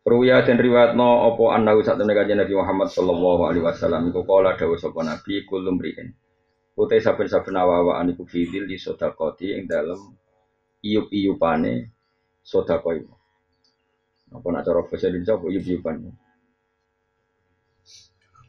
[0.10, 4.58] Ruya dan riwayat no opo anda usah temen Nabi Muhammad sallallahu alaihi wasallam iku kala
[4.58, 6.16] dawuh sapa Nabi kulum riin.
[6.80, 10.00] Utai saben-saben awa-awaan iku fidil di sodakoti yang dalam
[10.80, 11.99] iup-iupane
[12.50, 13.14] sodako itu.
[14.34, 16.10] Apa nak cara bahasa Indonesia apa iup-iupane?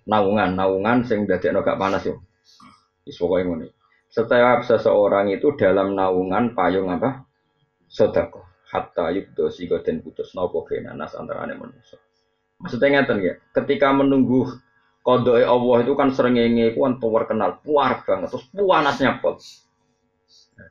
[0.09, 2.25] Naungan, naungan sing dadekno gak panas yo.
[3.05, 3.67] Wis pokoke ngene.
[4.09, 7.29] Setiap seseorang itu dalam naungan payung apa?
[7.85, 8.49] Sodako.
[8.73, 10.65] Hatta yubdo sigo dan putus nopo
[10.97, 11.99] nas antarane manusia.
[12.61, 13.19] Maksudnya ngeten
[13.57, 14.47] ketika menunggu
[15.01, 19.41] Kodoi Allah itu kan serengenge itu kan kenal, puar banget, terus panasnya pol.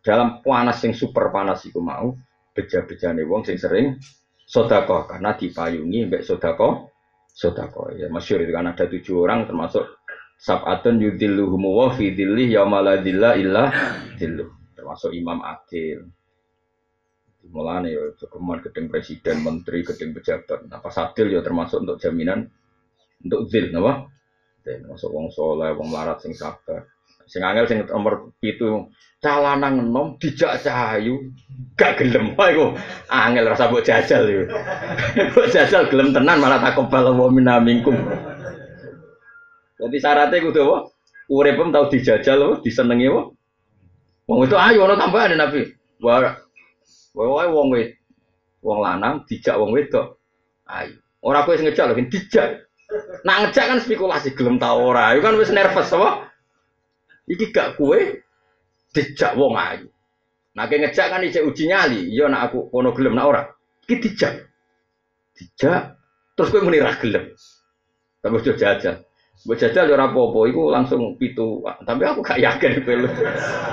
[0.05, 2.13] Dalam panas yang super panas itu mau,
[2.55, 3.97] beja-bejane wong sing sering
[4.43, 6.89] sodako karena dipayungi mbek sodako
[7.29, 9.85] sodako ya masyur itu kan ada tujuh orang termasuk
[10.39, 13.69] sabatun yudilluhum wa fi dhillih yaumaladillah illa
[14.89, 16.01] termasuk Imam Adil.
[17.53, 20.65] Mulane ya kemudian gedeng presiden menteri gedeng pejabat.
[20.65, 22.49] Apa sadil ya termasuk untuk jaminan
[23.21, 24.09] untuk zil napa?
[24.65, 26.89] Masuk wong soleh, wong larat sing sabar.
[27.29, 28.89] Sing angel sing nomor itu
[29.21, 31.29] calanang nom dijak cahayu
[31.77, 32.65] gak gelem apa iku
[33.05, 34.43] angel rasa mbok jajal iku.
[35.37, 37.93] Mbok jajal gelem tenan malah takobal wa minna minkum.
[39.77, 40.77] Jadi syaratnya kudu apa?
[41.29, 43.21] Uripem tau dijajal apa disenengi apa?
[44.25, 45.69] Wong itu ayo ana tambahan Nabi.
[46.01, 46.33] Wah,
[47.13, 47.99] wae wong wit
[48.65, 50.17] wong lanang dijak wong wedok.
[50.65, 50.97] Ayo.
[51.19, 52.49] Ora kowe sing ngejak lho, dijak.
[53.27, 55.13] Nak ngejak kan spekulasi gelem ta ora.
[55.13, 56.28] Iku kan wis nervous apa?
[57.29, 58.25] Iki gak kue
[58.89, 59.87] dijak wong ayu.
[60.57, 62.09] Nah ngejak kan ijek uji nyali.
[62.09, 63.43] Iya nak aku kono gelem nak ora.
[63.85, 64.33] Iki dijak.
[65.37, 65.95] Dijak
[66.33, 67.29] terus kowe muni ra gelem.
[68.19, 68.95] Tapi udah jajal.
[69.39, 71.63] Gue jajal ya ora apa-apa iku langsung pitu.
[71.63, 73.09] Tapi aku gak yakin kowe lu.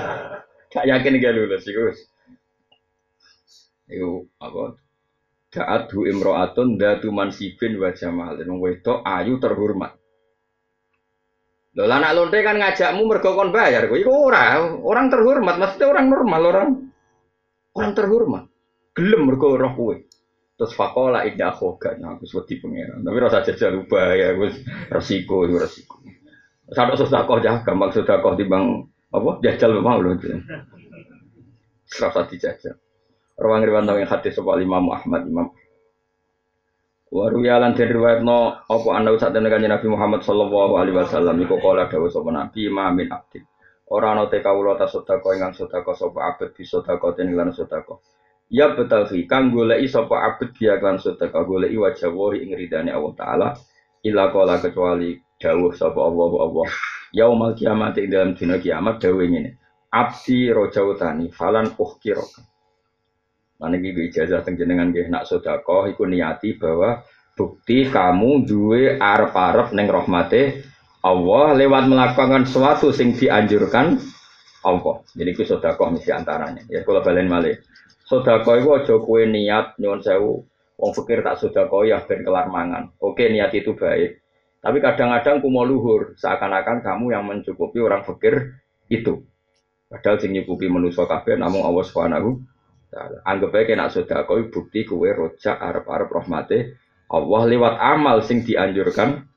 [0.73, 1.81] gak yakin gak lulus iku.
[3.89, 4.63] Iku apa?
[5.47, 8.47] Da'atu imro'atun datu mansibin wa jamalin.
[8.61, 9.97] Wedok ayu terhormat.
[11.77, 13.85] Lho anak lonte kan ngajakmu mergo kon bayar.
[13.85, 16.69] Iku ora, orang terhormat, maksudnya orang normal, orang
[17.77, 18.43] orang terhormat.
[18.97, 19.95] Gelem mergo roh kowe.
[20.57, 23.05] Terus fakola indah khoga, nah aku wedi pangeran.
[23.05, 24.57] Tapi rasa jajal ubah ya, wis
[24.89, 26.01] resiko, itu resiko.
[26.73, 29.37] Sadok sedekah jah, gampang sedekah timbang apa?
[29.45, 30.17] Jajal mau lho.
[31.85, 32.73] Serasa dijajal.
[33.37, 35.53] Rawang riwayat yang hadis soal Imam Ahmad Imam.
[37.07, 37.95] Waru yalan den
[38.27, 42.35] no apa anda usah den kanjeng Nabi Muhammad sallallahu alaihi wasallam iku kala dawuh sapa
[42.35, 43.47] Nabi ma min abdin.
[43.87, 47.95] Ora ana te kawula ta sedekah ingkang sedekah sapa abet bi sedekah ten lan sedekah.
[48.51, 53.13] Ya betaghi kang goleki sapa abet dia lan sedekah goleki wajah wahi ing ridane Allah
[53.15, 53.47] taala
[54.03, 56.67] ila kala kecuali dawuh sapa Allah Allah.
[57.15, 59.55] Yaumal kiamat ing dalam dina kiamat dawuh ngene.
[59.95, 62.43] Abdi rojautani falan uhkiraka.
[63.57, 67.01] Mana gitu ijazah jenengan gih nak sodako, iku niati bahwa
[67.33, 70.61] bukti kamu duwe arep-arep neng rahmate
[71.01, 73.97] Allah lewat melakukan sesuatu sing dianjurkan
[74.65, 74.95] Allah.
[75.13, 76.65] Jadi itu sodako misi antaranya.
[76.69, 77.57] Ya kalau balen malih.
[78.05, 80.45] Sodako itu aja kue niat nyuwun sewu.
[80.77, 82.93] Wong fikir tak sodako ya ben kelar mangan.
[83.01, 84.21] Oke niat itu baik.
[84.61, 88.57] Tapi kadang-kadang kumo luhur seakan-akan kamu yang mencukupi orang fikir
[88.91, 89.23] itu.
[89.87, 92.43] Padahal sing nyukupi manusia kabeh namung Allah Subhanahu
[93.27, 93.91] Anggap aja kena
[94.23, 96.71] kau bukti kue rojak arab-arab rahmati
[97.11, 99.27] Allah lewat amal sing dianjurkan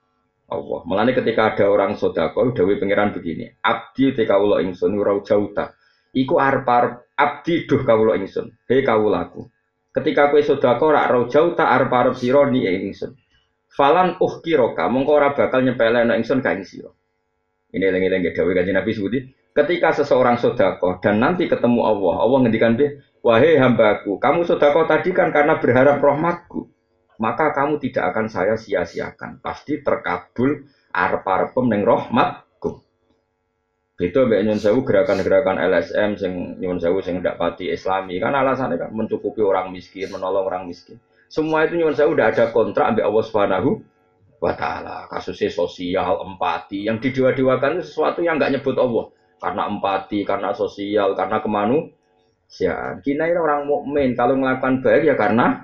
[0.51, 0.81] Allah.
[0.87, 5.79] Melani ketika ada orang sodako, dawi pangeran begini, abdi te kaulo ingsun urau jauta.
[6.11, 6.67] Iku arab
[7.15, 8.51] abdi duh kaulo ingsun.
[8.67, 9.47] He kaulaku.
[9.95, 13.15] Ketika kue sodako rak rau jauta arab arab siro ni ingsun.
[13.71, 16.99] Falan uh kiroka, mongko ora bakal nyepele no ingsun kain siro.
[17.71, 19.19] Ini lengi-lengi dawi kaji Nabi Sudi.
[19.55, 25.13] Ketika seseorang sodako dan nanti ketemu Allah, Allah ngendikan dia, Wahai hambaku, kamu sodako tadi
[25.13, 26.73] kan karena berharap rahmatku.
[27.21, 29.45] Maka kamu tidak akan saya sia-siakan.
[29.45, 32.81] Pasti terkabul arep-arepem neng rahmatku.
[34.01, 38.81] Itu mbak Nyun Sewu gerakan-gerakan LSM sing Nyun Sewu sing tidak pati Islami kan alasannya
[38.81, 40.97] kan mencukupi orang miskin, menolong orang miskin.
[41.31, 43.71] Semua itu nyuwun saya udah ada kontrak ambil Allah Subhanahu
[44.43, 45.07] wa taala.
[45.07, 49.15] Kasusnya sosial, empati, yang didewa-dewakan itu sesuatu yang nggak nyebut Allah.
[49.39, 52.00] Karena empati, karena sosial, karena kemanusiaan.
[52.51, 55.63] Kita ini orang mukmin kalau melakukan baik ya karena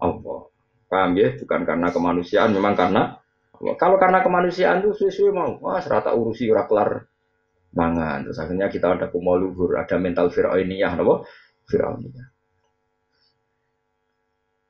[0.00, 0.48] Allah.
[0.88, 1.36] Paham ya?
[1.36, 3.20] Bukan karena kemanusiaan, memang karena
[3.56, 3.74] Allah.
[3.76, 7.04] Kalau karena kemanusiaan itu suwe-suwe mau, wah serata urusi ora kelar
[7.76, 8.28] mangan.
[8.28, 11.28] Terus akhirnya kita ada kumal luhur, ada mental fir'auniyah, napa?
[11.68, 12.28] Fir'auniyah.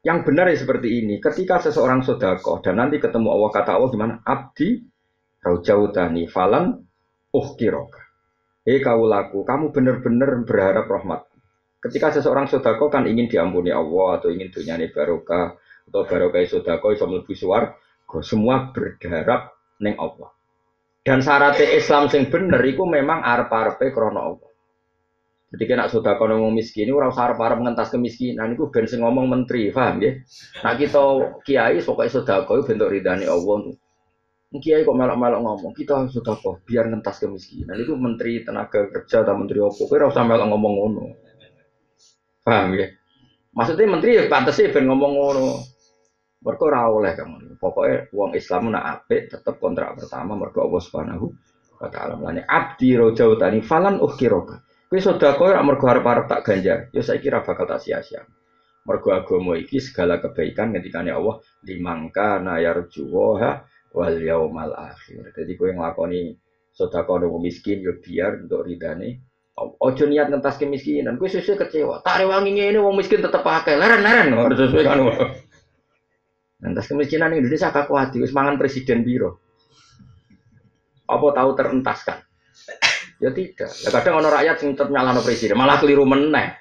[0.03, 1.23] Yang benar ya seperti ini.
[1.23, 4.15] Ketika seseorang sodakoh dan nanti ketemu Allah kata Allah gimana?
[4.27, 4.83] Abdi
[5.47, 6.75] raujautani falan
[7.31, 8.03] uhkiroka.
[8.67, 11.32] Hei kau laku, kamu benar-benar berharap rahmat.
[11.83, 15.59] Ketika seseorang sodakoh kan ingin diampuni Allah atau ingin dunia barokah
[15.91, 17.35] atau barokah sodakoh iso mlebu
[18.23, 20.31] Semua berharap neng Allah.
[21.03, 24.53] Dan syaratnya Islam sing bener itu memang arep-arepe Allah.
[25.53, 29.29] Jadi kena sudah ngomong miskin, ini orang sarap arep mengentas kemiskinan, itu ben sing ngomong
[29.29, 30.17] menteri, paham ya?
[30.65, 31.03] Nah kita
[31.45, 33.77] kiai pokoknya sudah kau bentuk ridhani Allah.
[34.57, 37.77] Kiai kok melok-melok ngomong, kita sudah kau biar ngentas kemiskinan.
[37.77, 39.77] Itu menteri tenaga kerja atau menteri apa?
[39.77, 41.05] Kau rasa melok ngomong ngono,
[42.43, 42.91] paham ya?
[43.53, 45.49] Maksudnya menteri ya pantas sih ben ngomong ngono.
[46.43, 47.55] Mereka oleh kamu.
[47.63, 51.27] Pokoknya uang Islam nak apik tetap kontrak pertama mereka Allah Subhanahu
[51.79, 52.19] wa taala.
[52.19, 54.67] Mulane abdi rojautani falan ukhiroka.
[54.91, 58.29] Kowe sedekah ora mergo arep-arep tak ganjar, ya saya kira bakal tak sia-sia.
[58.85, 63.51] Mergo agama iki segala kebaikan ngendikane Allah limangka na yarjuha
[63.95, 65.33] wal yaumal akhir.
[65.33, 66.37] Jadi kowe nglakoni
[66.77, 69.32] sedekah nang miskin ya biar untuk ridane
[69.79, 72.01] Ojo niat ngentas kemiskinan, kowe sesuai kecewa.
[72.03, 73.79] Tak rewangi ngene wong miskin tetep pakai.
[73.79, 74.99] Leren-leren harus sesuai kan.
[76.63, 79.43] Ngentas kemiskinan Indonesia kakak kuat, wis mangan presiden biro.
[81.11, 82.23] Apa tahu terentaskan?
[83.23, 83.71] Ya tidak.
[83.83, 86.59] Ya kadang orang rakyat sing nyalahno presiden, malah keliru meneh.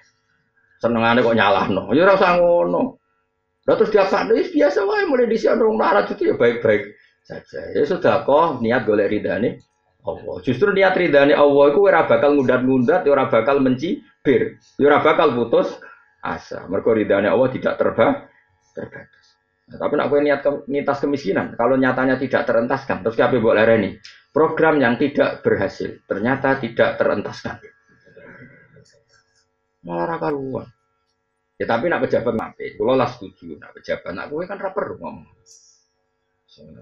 [0.82, 1.94] Senengane kok nyalahno.
[1.94, 3.02] Ya ora usah ngono.
[3.70, 7.62] Lah terus dia pak biasa wae mulai di sini orang marah itu ya baik-baik saja.
[7.78, 9.62] Ya sudah kok niat golek ridane
[10.02, 10.36] Allah.
[10.42, 15.78] Justru niat ridane Allah itu ora bakal ngundat-ngundat, ora bakal mencibir, ora bakal putus
[16.22, 16.66] asa.
[16.66, 18.30] Mergo ridane Allah tidak terba
[18.74, 19.26] terbatas.
[19.72, 23.96] Nah, tapi nak niat ke, nitas kemiskinan, kalau nyatanya tidak terentaskan, terus siapa buat lereni?
[24.32, 27.60] program yang tidak berhasil ternyata tidak terentaskan.
[29.84, 30.68] Malah luar.
[31.60, 33.54] Ya tapi nak pejabat mati, kalau lah setuju.
[33.62, 35.30] Nak pejabat, nak gue kan rapper ngomong.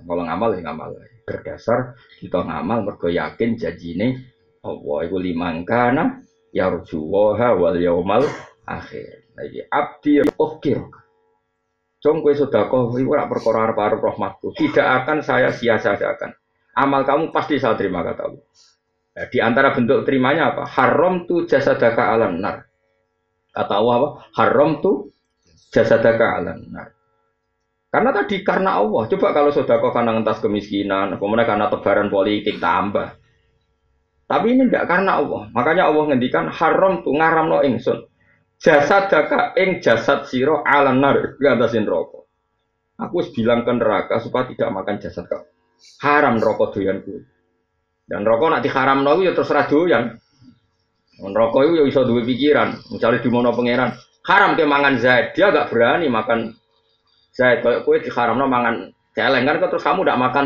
[0.04, 0.90] Kalau ngamal ya ngamal.
[1.24, 4.34] Berdasar kita ngamal mergo yakin janjine
[4.66, 6.26] Allah iku limangkana
[6.56, 8.26] yarjuwaha wal yaumal
[8.66, 9.30] akhir.
[9.38, 10.82] Lagi abdi ukir.
[12.00, 14.56] Cung kowe sedekah iku ora perkara arep-arep rahmatku.
[14.56, 16.32] Tidak akan saya sia-siakan
[16.80, 18.46] amal kamu pasti saya terima kata Allah.
[19.20, 20.64] Nah, di antara bentuk terimanya apa?
[20.64, 22.64] Haram tu jasadaka alam nar.
[23.52, 24.10] Kata Allah apa?
[24.40, 25.12] Haram tu
[25.76, 26.96] jasadaka alam nar.
[27.90, 29.10] Karena tadi karena Allah.
[29.10, 33.18] Coba kalau kau karena ngentas kemiskinan, kemudian karena tebaran politik tambah.
[34.30, 35.50] Tapi ini tidak karena Allah.
[35.50, 38.06] Makanya Allah ngendikan haram tu ngaram no ingsun.
[38.62, 41.34] Jasadaka ing jasad siro alam nar.
[41.42, 42.30] Gantasin rokok.
[43.02, 45.50] Aku bilang ke neraka supaya tidak makan jasad kau
[46.04, 47.24] haram rokok doyan kuwi.
[48.10, 50.18] Dan rokok nak diharam no ya terus doyan.
[51.20, 53.92] Rokok itu ya bisa dua pikiran, mencari di mana pangeran.
[54.24, 56.56] Haram ke mangan zaid, dia gak berani makan
[57.40, 57.64] zaid.
[57.64, 60.46] Kalau kue diharam no mangan celeng kan, terus kamu tidak makan.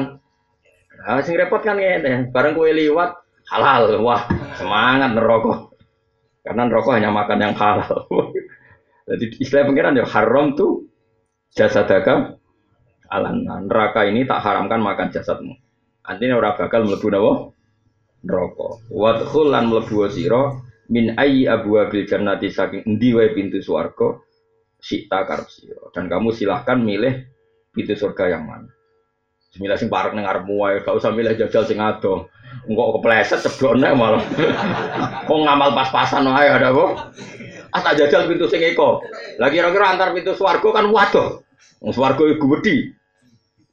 [0.93, 1.97] Nah, sing repot kan ya,
[2.29, 3.17] bareng kue liwat
[3.49, 4.29] halal, wah
[4.61, 5.73] semangat nerokok.
[6.43, 8.07] Karena rokok hanya makan yang halal.
[9.09, 10.87] Jadi istilah pangeran ya haram tuh
[11.51, 12.39] jasa dagang
[13.11, 15.55] alan neraka ini tak haramkan makan jasadmu.
[16.03, 17.33] Artinya ora bakal mlebu napa?
[18.23, 18.69] Neraka.
[18.91, 20.55] Wadkhul lan mlebu sira
[20.91, 24.19] min ayyi abwabil jannati saking endi wae pintu swarga
[24.83, 25.87] sita karep sira.
[25.95, 27.23] Dan kamu silahkan milih
[27.71, 28.67] pintu surga yang mana.
[29.53, 32.27] Bismillah sing parek ning ngarepmu wae, gak usah milih jajal sing ado.
[32.67, 34.21] Engkok kepleset ceblone malah.
[35.29, 36.91] Kok ngamal pas-pasan wae ada kok.
[37.73, 39.01] Ah tak jajal pintu sing eko.
[39.41, 41.41] Lah kira-kira antar pintu swarga kan waduh.
[41.81, 42.93] Wong swarga iku gedhi.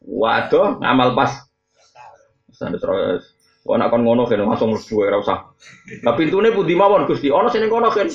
[0.01, 1.45] Waduh, ngamal pas.
[2.57, 3.40] Terus.
[3.71, 5.39] Wah nak kon ngono kan langsung mlebu ora usah.
[6.03, 7.31] Lah pintune pundi mawon Gusti?
[7.31, 8.11] Ana sing kono kan.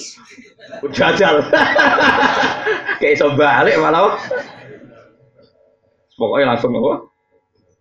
[0.92, 1.48] Jajal.
[3.00, 4.20] Kayak iso balik malah.
[6.20, 7.08] Pokoknya langsung apa?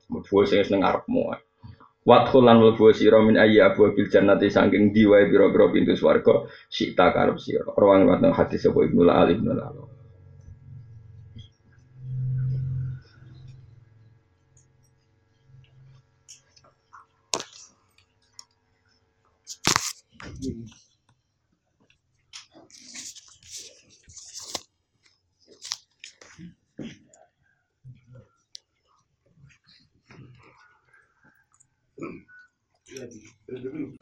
[0.07, 1.35] Mlebu sing seneng ngarepmu.
[2.07, 7.43] Wadkhul lan mlebu sira min ayyi abwabil jannati saking diwae pira-pira pintu swarga sita karep
[7.43, 7.75] sira.
[7.75, 9.94] Rawang watang hadis sapa Ibnu Al Ibnu Al
[33.65, 33.94] Deus.